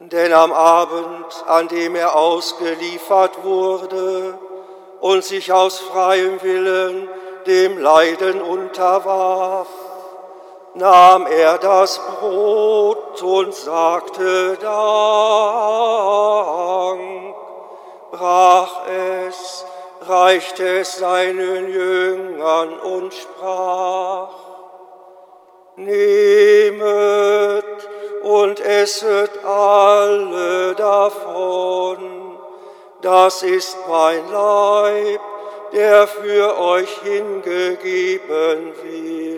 Denn 0.00 0.32
am 0.32 0.52
Abend, 0.52 1.44
an 1.46 1.68
dem 1.68 1.94
er 1.94 2.16
ausgeliefert 2.16 3.44
wurde 3.44 4.27
und 5.08 5.24
sich 5.24 5.50
aus 5.50 5.78
freiem 5.78 6.42
Willen 6.42 7.08
dem 7.46 7.78
Leiden 7.78 8.42
unterwarf, 8.42 9.68
nahm 10.74 11.26
er 11.26 11.56
das 11.56 11.98
Brot 11.98 13.22
und 13.22 13.54
sagte 13.54 14.58
Dank, 14.60 14.74
brach 18.10 18.86
es, 19.26 19.64
reichte 20.02 20.80
es 20.80 20.96
seinen 20.98 21.72
Jüngern 21.72 22.78
und 22.80 23.14
sprach, 23.14 24.28
Nehmet 25.76 27.64
und 28.24 28.60
esset 28.60 29.30
alle 29.42 30.74
davon, 30.74 32.07
das 33.02 33.42
ist 33.42 33.76
mein 33.88 34.30
Leib, 34.30 35.20
der 35.72 36.06
für 36.06 36.58
euch 36.58 36.98
hingegeben 37.02 38.72
wird. 38.82 39.37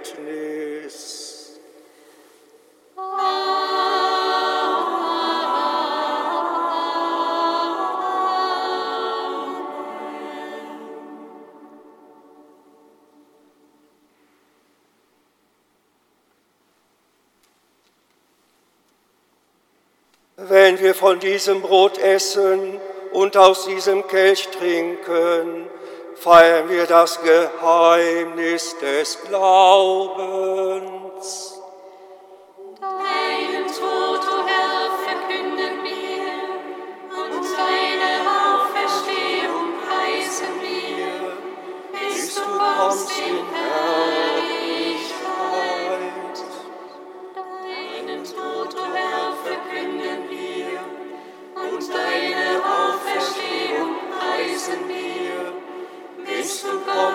Wenn 20.51 20.79
wir 20.81 20.93
von 20.93 21.17
diesem 21.17 21.61
Brot 21.61 21.97
essen 21.97 22.77
und 23.13 23.37
aus 23.37 23.67
diesem 23.67 24.05
Kelch 24.05 24.49
trinken, 24.49 25.69
feiern 26.15 26.67
wir 26.67 26.85
das 26.87 27.21
Geheimnis 27.21 28.77
des 28.79 29.17
Glaubens. 29.29 30.01
Deinen 32.81 33.67
Tod, 33.67 34.19
o 34.27 34.45
Herr, 34.45 34.91
verkünden 35.07 35.85
wir 35.85 36.33
und 37.15 37.45
deine 37.55 38.11
Auferstehung 38.51 39.67
preisen 39.87 40.53
wir, 40.59 41.13
bis 41.97 42.35
du 42.35 42.41
kommst 42.41 43.20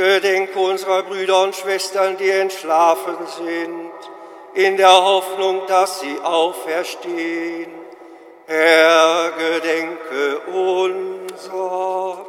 Gedenke 0.00 0.58
unserer 0.58 1.02
Brüder 1.02 1.42
und 1.42 1.54
Schwestern, 1.54 2.16
die 2.16 2.30
entschlafen 2.30 3.18
sind, 3.36 3.92
in 4.54 4.78
der 4.78 4.94
Hoffnung, 4.94 5.66
dass 5.66 6.00
sie 6.00 6.18
auferstehen. 6.20 7.70
Herr, 8.46 9.30
gedenke 9.32 10.38
unser. 10.46 12.24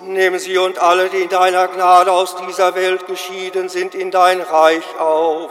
Nehmen 0.00 0.38
sie 0.38 0.56
und 0.56 0.78
alle, 0.78 1.10
die 1.10 1.20
in 1.20 1.28
deiner 1.28 1.68
Gnade 1.68 2.10
aus 2.10 2.36
dieser 2.36 2.74
Welt 2.74 3.06
geschieden 3.06 3.68
sind, 3.68 3.94
in 3.94 4.10
dein 4.10 4.40
Reich 4.40 4.98
auf, 4.98 5.50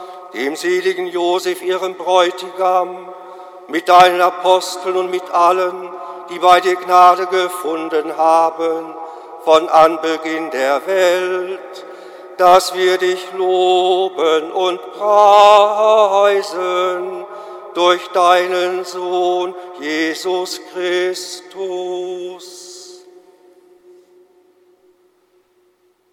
dem 0.33 0.55
seligen 0.55 1.07
Josef, 1.07 1.61
ihrem 1.61 1.95
Bräutigam, 1.95 3.13
mit 3.67 3.89
deinen 3.89 4.21
Aposteln 4.21 4.95
und 4.97 5.11
mit 5.11 5.29
allen, 5.31 5.89
die 6.29 6.39
bei 6.39 6.59
dir 6.59 6.75
Gnade 6.75 7.27
gefunden 7.27 8.17
haben, 8.17 8.95
von 9.43 9.69
Anbeginn 9.69 10.51
der 10.51 10.85
Welt, 10.85 11.85
dass 12.37 12.73
wir 12.75 12.97
dich 12.97 13.31
loben 13.37 14.51
und 14.51 14.79
preisen 14.93 16.45
durch 17.73 18.07
deinen 18.09 18.83
Sohn 18.83 19.55
Jesus 19.79 20.59
Christus. 20.73 22.60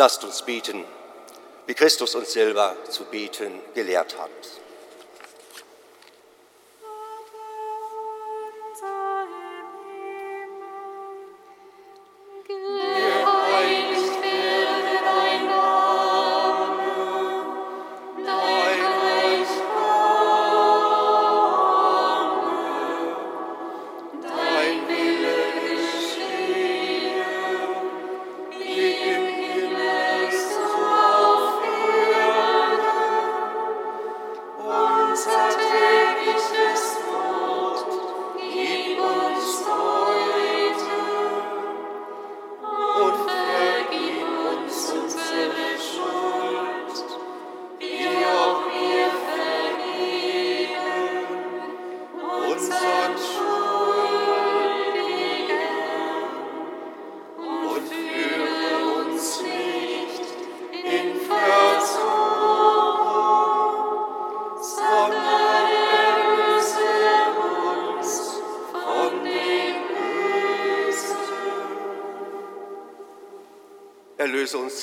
Lasst 0.00 0.24
uns 0.24 0.40
bieten, 0.40 0.82
wie 1.66 1.74
Christus 1.74 2.14
uns 2.14 2.32
selber 2.32 2.74
zu 2.88 3.04
bieten 3.04 3.60
gelehrt 3.74 4.16
hat. 4.18 4.30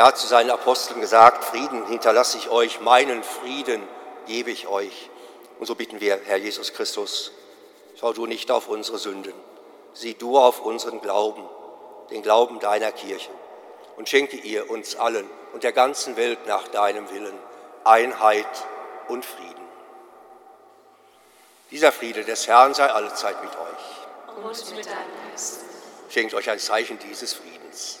Herr 0.00 0.06
hat 0.06 0.16
zu 0.16 0.26
seinen 0.26 0.50
Aposteln 0.50 0.98
gesagt, 1.02 1.44
Frieden 1.44 1.84
hinterlasse 1.84 2.38
ich 2.38 2.48
euch, 2.48 2.80
meinen 2.80 3.22
Frieden 3.22 3.86
gebe 4.24 4.50
ich 4.50 4.66
euch. 4.66 5.10
Und 5.58 5.66
so 5.66 5.74
bitten 5.74 6.00
wir, 6.00 6.18
Herr 6.24 6.38
Jesus 6.38 6.72
Christus, 6.72 7.32
schau 8.00 8.14
du 8.14 8.24
nicht 8.24 8.50
auf 8.50 8.68
unsere 8.68 8.96
Sünden, 8.96 9.34
sieh 9.92 10.14
du 10.14 10.38
auf 10.38 10.62
unseren 10.62 11.02
Glauben, 11.02 11.46
den 12.08 12.22
Glauben 12.22 12.60
deiner 12.60 12.92
Kirche 12.92 13.28
und 13.98 14.08
schenke 14.08 14.38
ihr 14.38 14.70
uns 14.70 14.96
allen 14.96 15.28
und 15.52 15.64
der 15.64 15.72
ganzen 15.72 16.16
Welt 16.16 16.46
nach 16.46 16.66
deinem 16.68 17.10
Willen 17.10 17.38
Einheit 17.84 18.46
und 19.08 19.22
Frieden. 19.22 19.68
Dieser 21.70 21.92
Friede 21.92 22.24
des 22.24 22.48
Herrn 22.48 22.72
sei 22.72 22.86
allezeit 22.86 23.36
mit 23.44 23.52
euch. 23.52 24.44
Und 24.46 24.76
mit 24.76 24.86
deinem 24.86 25.30
Geist. 25.30 25.60
Schenkt 26.08 26.32
euch 26.32 26.48
ein 26.48 26.58
Zeichen 26.58 26.98
dieses 27.00 27.34
Friedens. 27.34 28.00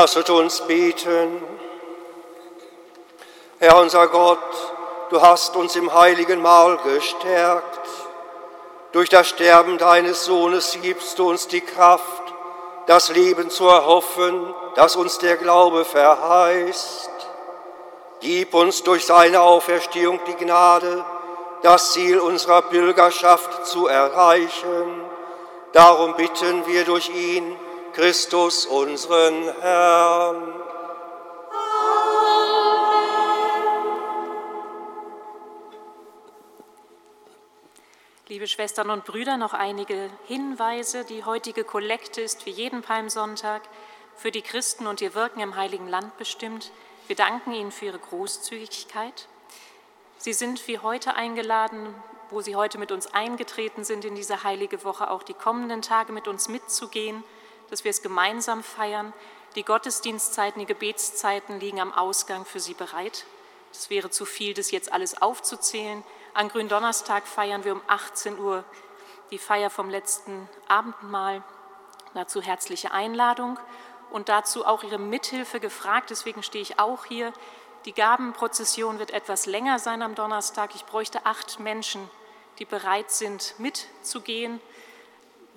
Lasset 0.00 0.30
uns 0.30 0.62
beten. 0.62 1.42
Herr 3.58 3.76
unser 3.76 4.08
Gott, 4.08 4.38
du 5.10 5.20
hast 5.20 5.56
uns 5.56 5.76
im 5.76 5.92
heiligen 5.92 6.40
Mahl 6.40 6.78
gestärkt. 6.78 7.86
Durch 8.92 9.10
das 9.10 9.28
Sterben 9.28 9.76
deines 9.76 10.24
Sohnes 10.24 10.78
gibst 10.80 11.18
du 11.18 11.28
uns 11.28 11.48
die 11.48 11.60
Kraft, 11.60 12.22
das 12.86 13.10
Leben 13.10 13.50
zu 13.50 13.68
erhoffen, 13.68 14.54
das 14.74 14.96
uns 14.96 15.18
der 15.18 15.36
Glaube 15.36 15.84
verheißt. 15.84 17.10
Gib 18.20 18.54
uns 18.54 18.82
durch 18.82 19.04
seine 19.04 19.42
Auferstehung 19.42 20.18
die 20.26 20.46
Gnade, 20.46 21.04
das 21.60 21.92
Ziel 21.92 22.20
unserer 22.20 22.62
Pilgerschaft 22.62 23.66
zu 23.66 23.86
erreichen. 23.86 25.04
Darum 25.74 26.14
bitten 26.14 26.66
wir 26.66 26.86
durch 26.86 27.10
ihn, 27.10 27.54
Christus, 28.00 28.64
unseren 28.64 29.44
Herrn. 29.60 30.54
Liebe 38.26 38.48
Schwestern 38.48 38.88
und 38.88 39.04
Brüder, 39.04 39.36
noch 39.36 39.52
einige 39.52 40.08
Hinweise. 40.24 41.04
Die 41.04 41.24
heutige 41.24 41.62
Kollekte 41.62 42.22
ist 42.22 42.46
wie 42.46 42.50
jeden 42.50 42.80
Palmsonntag 42.80 43.60
für 44.16 44.30
die 44.30 44.40
Christen 44.40 44.86
und 44.86 45.02
ihr 45.02 45.14
Wirken 45.14 45.40
im 45.40 45.56
Heiligen 45.56 45.86
Land 45.86 46.16
bestimmt. 46.16 46.72
Wir 47.06 47.16
danken 47.16 47.52
Ihnen 47.52 47.70
für 47.70 47.84
Ihre 47.84 47.98
Großzügigkeit. 47.98 49.28
Sie 50.16 50.32
sind 50.32 50.66
wie 50.68 50.78
heute 50.78 51.16
eingeladen, 51.16 51.94
wo 52.30 52.40
Sie 52.40 52.56
heute 52.56 52.78
mit 52.78 52.92
uns 52.92 53.12
eingetreten 53.12 53.84
sind 53.84 54.06
in 54.06 54.14
diese 54.14 54.42
heilige 54.42 54.84
Woche, 54.84 55.10
auch 55.10 55.22
die 55.22 55.34
kommenden 55.34 55.82
Tage 55.82 56.14
mit 56.14 56.28
uns 56.28 56.48
mitzugehen 56.48 57.22
dass 57.70 57.84
wir 57.84 57.90
es 57.90 58.02
gemeinsam 58.02 58.62
feiern. 58.62 59.12
Die 59.54 59.64
Gottesdienstzeiten, 59.64 60.60
die 60.60 60.66
Gebetszeiten 60.66 61.58
liegen 61.58 61.80
am 61.80 61.92
Ausgang 61.92 62.44
für 62.44 62.60
Sie 62.60 62.74
bereit. 62.74 63.24
Es 63.72 63.90
wäre 63.90 64.10
zu 64.10 64.24
viel, 64.24 64.54
das 64.54 64.70
jetzt 64.70 64.92
alles 64.92 65.20
aufzuzählen. 65.22 66.04
An 66.34 66.48
Gründonnerstag 66.48 67.26
feiern 67.26 67.64
wir 67.64 67.72
um 67.72 67.82
18 67.86 68.38
Uhr 68.38 68.64
die 69.30 69.38
Feier 69.38 69.70
vom 69.70 69.88
letzten 69.88 70.48
Abendmahl. 70.68 71.42
Dazu 72.14 72.42
herzliche 72.42 72.90
Einladung 72.90 73.58
und 74.10 74.28
dazu 74.28 74.66
auch 74.66 74.82
Ihre 74.82 74.98
Mithilfe 74.98 75.60
gefragt. 75.60 76.10
Deswegen 76.10 76.42
stehe 76.42 76.62
ich 76.62 76.80
auch 76.80 77.04
hier. 77.04 77.32
Die 77.84 77.92
Gabenprozession 77.92 78.98
wird 78.98 79.12
etwas 79.12 79.46
länger 79.46 79.78
sein 79.78 80.02
am 80.02 80.14
Donnerstag. 80.14 80.74
Ich 80.74 80.84
bräuchte 80.84 81.24
acht 81.24 81.60
Menschen, 81.60 82.10
die 82.58 82.64
bereit 82.64 83.10
sind, 83.10 83.54
mitzugehen 83.58 84.60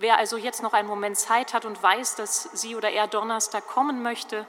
Wer 0.03 0.17
also 0.17 0.35
jetzt 0.35 0.61
noch 0.61 0.73
einen 0.73 0.89
Moment 0.89 1.17
Zeit 1.17 1.53
hat 1.53 1.63
und 1.63 1.81
weiß, 1.81 2.15
dass 2.17 2.49
sie 2.51 2.75
oder 2.75 2.91
er 2.91 3.07
Donnerstag 3.07 3.65
kommen 3.69 4.03
möchte, 4.03 4.45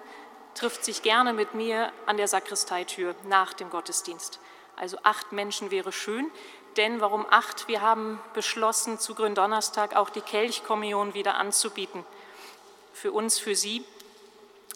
trifft 0.57 0.85
sich 0.85 1.03
gerne 1.03 1.33
mit 1.33 1.55
mir 1.55 1.93
an 2.07 2.17
der 2.17 2.27
Sakristeitür 2.27 3.15
nach 3.29 3.53
dem 3.53 3.71
Gottesdienst. 3.71 4.41
Also 4.75 4.99
acht 5.05 5.31
Menschen 5.31 5.71
wäre 5.71 5.93
schön, 5.93 6.29
denn 6.77 7.01
warum 7.01 7.25
acht? 7.31 7.69
Wir 7.69 7.83
haben 7.83 8.21
beschlossen, 8.33 8.99
zu 8.99 9.15
Gründonnerstag 9.15 9.95
auch 9.95 10.11
die 10.11 10.23
Kelchkommunion 10.23 11.15
wieder 11.15 11.37
anzubieten. 11.37 12.05
Für 12.93 13.13
uns, 13.13 13.39
für 13.39 13.55
Sie 13.55 13.85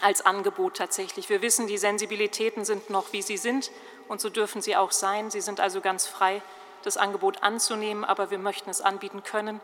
als 0.01 0.25
Angebot 0.25 0.77
tatsächlich. 0.77 1.29
Wir 1.29 1.43
wissen, 1.43 1.67
die 1.67 1.77
Sensibilitäten 1.77 2.65
sind 2.65 2.89
noch, 2.89 3.13
wie 3.13 3.23
sie 3.23 3.37
sind 3.37 3.73
und 4.07 4.21
so 4.21 4.31
dürfen 4.31 4.63
sie 4.63 4.77
auch 4.77 4.93
sein. 4.93 5.33
Sie 5.33 5.41
sind 5.41 5.59
also 5.59 5.81
ganz 5.81 6.07
frei, 6.07 6.41
das 6.85 6.97
Angebot 6.97 7.43
anzunehmen, 7.43 8.05
aber 8.05 8.31
wir 8.31 8.39
möchten 8.39 8.71
es 8.71 8.81
anbieten 8.81 9.25
können 9.25 9.61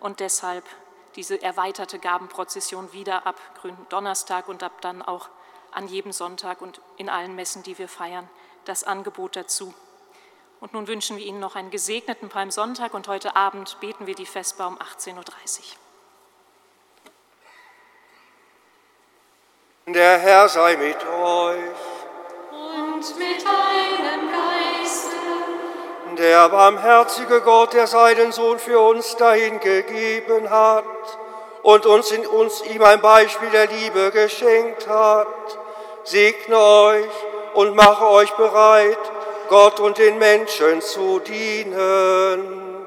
und 0.00 0.20
deshalb 0.20 0.64
diese 1.16 1.42
erweiterte 1.42 1.98
Gabenprozession 1.98 2.92
wieder 2.92 3.26
ab 3.26 3.40
Gründonnerstag 3.60 4.48
und 4.48 4.62
ab 4.62 4.80
dann 4.80 5.02
auch 5.02 5.28
an 5.72 5.88
jedem 5.88 6.12
Sonntag 6.12 6.60
und 6.60 6.80
in 6.96 7.08
allen 7.08 7.34
Messen, 7.34 7.62
die 7.62 7.78
wir 7.78 7.88
feiern, 7.88 8.28
das 8.64 8.84
Angebot 8.84 9.36
dazu. 9.36 9.74
Und 10.60 10.72
nun 10.72 10.88
wünschen 10.88 11.16
wir 11.16 11.24
Ihnen 11.24 11.40
noch 11.40 11.54
einen 11.54 11.70
gesegneten 11.70 12.28
Palmsonntag 12.28 12.94
und 12.94 13.08
heute 13.08 13.36
Abend 13.36 13.78
beten 13.80 14.06
wir 14.06 14.14
die 14.14 14.26
Vesper 14.26 14.68
um 14.68 14.78
18.30 14.78 15.16
Uhr. 15.16 15.22
Der 19.94 20.18
Herr 20.18 20.48
sei 20.48 20.76
mit 20.76 20.96
euch. 20.96 21.70
Und 22.50 23.18
mit 23.18 23.44
deinem 23.44 24.32
Geiste 24.32 24.55
der 26.16 26.48
barmherzige 26.48 27.40
Gott, 27.40 27.74
der 27.74 27.86
seinen 27.86 28.32
Sohn 28.32 28.58
für 28.58 28.80
uns 28.80 29.16
dahin 29.16 29.60
gegeben 29.60 30.50
hat 30.50 30.84
und 31.62 31.86
uns 31.86 32.10
in 32.10 32.26
uns 32.26 32.62
ihm 32.66 32.82
ein 32.82 33.00
Beispiel 33.00 33.50
der 33.50 33.66
Liebe 33.66 34.10
geschenkt 34.10 34.86
hat, 34.88 35.26
segne 36.04 36.58
euch 36.58 37.10
und 37.54 37.74
mache 37.74 38.06
euch 38.08 38.32
bereit, 38.32 38.98
Gott 39.48 39.80
und 39.80 39.98
den 39.98 40.18
Menschen 40.18 40.80
zu 40.80 41.20
dienen. 41.20 42.86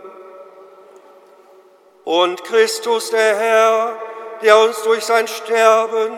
Und 2.04 2.44
Christus 2.44 3.12
der 3.12 3.36
Herr, 3.36 3.96
der 4.42 4.58
uns 4.60 4.82
durch 4.84 5.06
sein 5.06 5.28
Sterben 5.28 6.18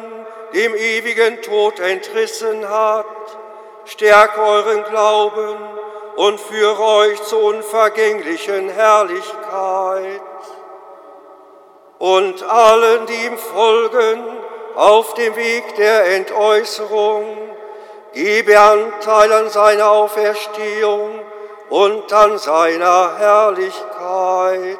dem 0.53 0.75
ewigen 0.75 1.41
Tod 1.41 1.79
entrissen 1.79 2.67
hat, 2.67 3.05
stärke 3.85 4.41
euren 4.41 4.83
Glauben 4.85 5.57
und 6.15 6.39
führe 6.39 6.81
euch 6.81 7.23
zur 7.23 7.43
unvergänglichen 7.43 8.69
Herrlichkeit. 8.69 10.21
Und 11.99 12.43
allen, 12.43 13.05
die 13.05 13.25
ihm 13.25 13.37
folgen, 13.37 14.23
auf 14.75 15.13
dem 15.13 15.35
Weg 15.35 15.75
der 15.75 16.15
Entäußerung, 16.15 17.25
gebe 18.13 18.59
Anteil 18.59 19.31
an 19.31 19.49
seiner 19.49 19.91
Auferstehung 19.91 21.19
und 21.69 22.11
an 22.11 22.37
seiner 22.37 23.17
Herrlichkeit. 23.17 24.79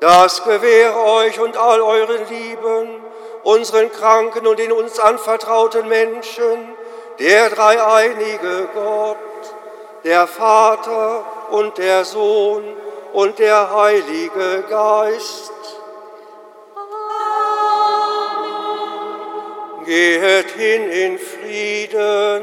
Das 0.00 0.44
gewähre 0.44 0.96
euch 0.96 1.40
und 1.40 1.56
all 1.56 1.80
euren 1.80 2.28
Lieben, 2.28 3.02
unseren 3.42 3.90
Kranken 3.92 4.46
und 4.46 4.58
den 4.58 4.72
uns 4.72 4.98
anvertrauten 4.98 5.88
Menschen, 5.88 6.76
der 7.18 7.50
dreieinige 7.50 8.68
Gott, 8.74 9.16
der 10.04 10.26
Vater 10.26 11.24
und 11.50 11.78
der 11.78 12.04
Sohn 12.04 12.64
und 13.12 13.38
der 13.38 13.74
Heilige 13.74 14.64
Geist. 14.68 15.52
Amen. 18.36 19.84
Gehet 19.84 20.50
hin 20.50 20.90
in 20.90 21.18
Frieden. 21.18 22.42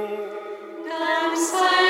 Dank 0.88 1.38
sei 1.38 1.86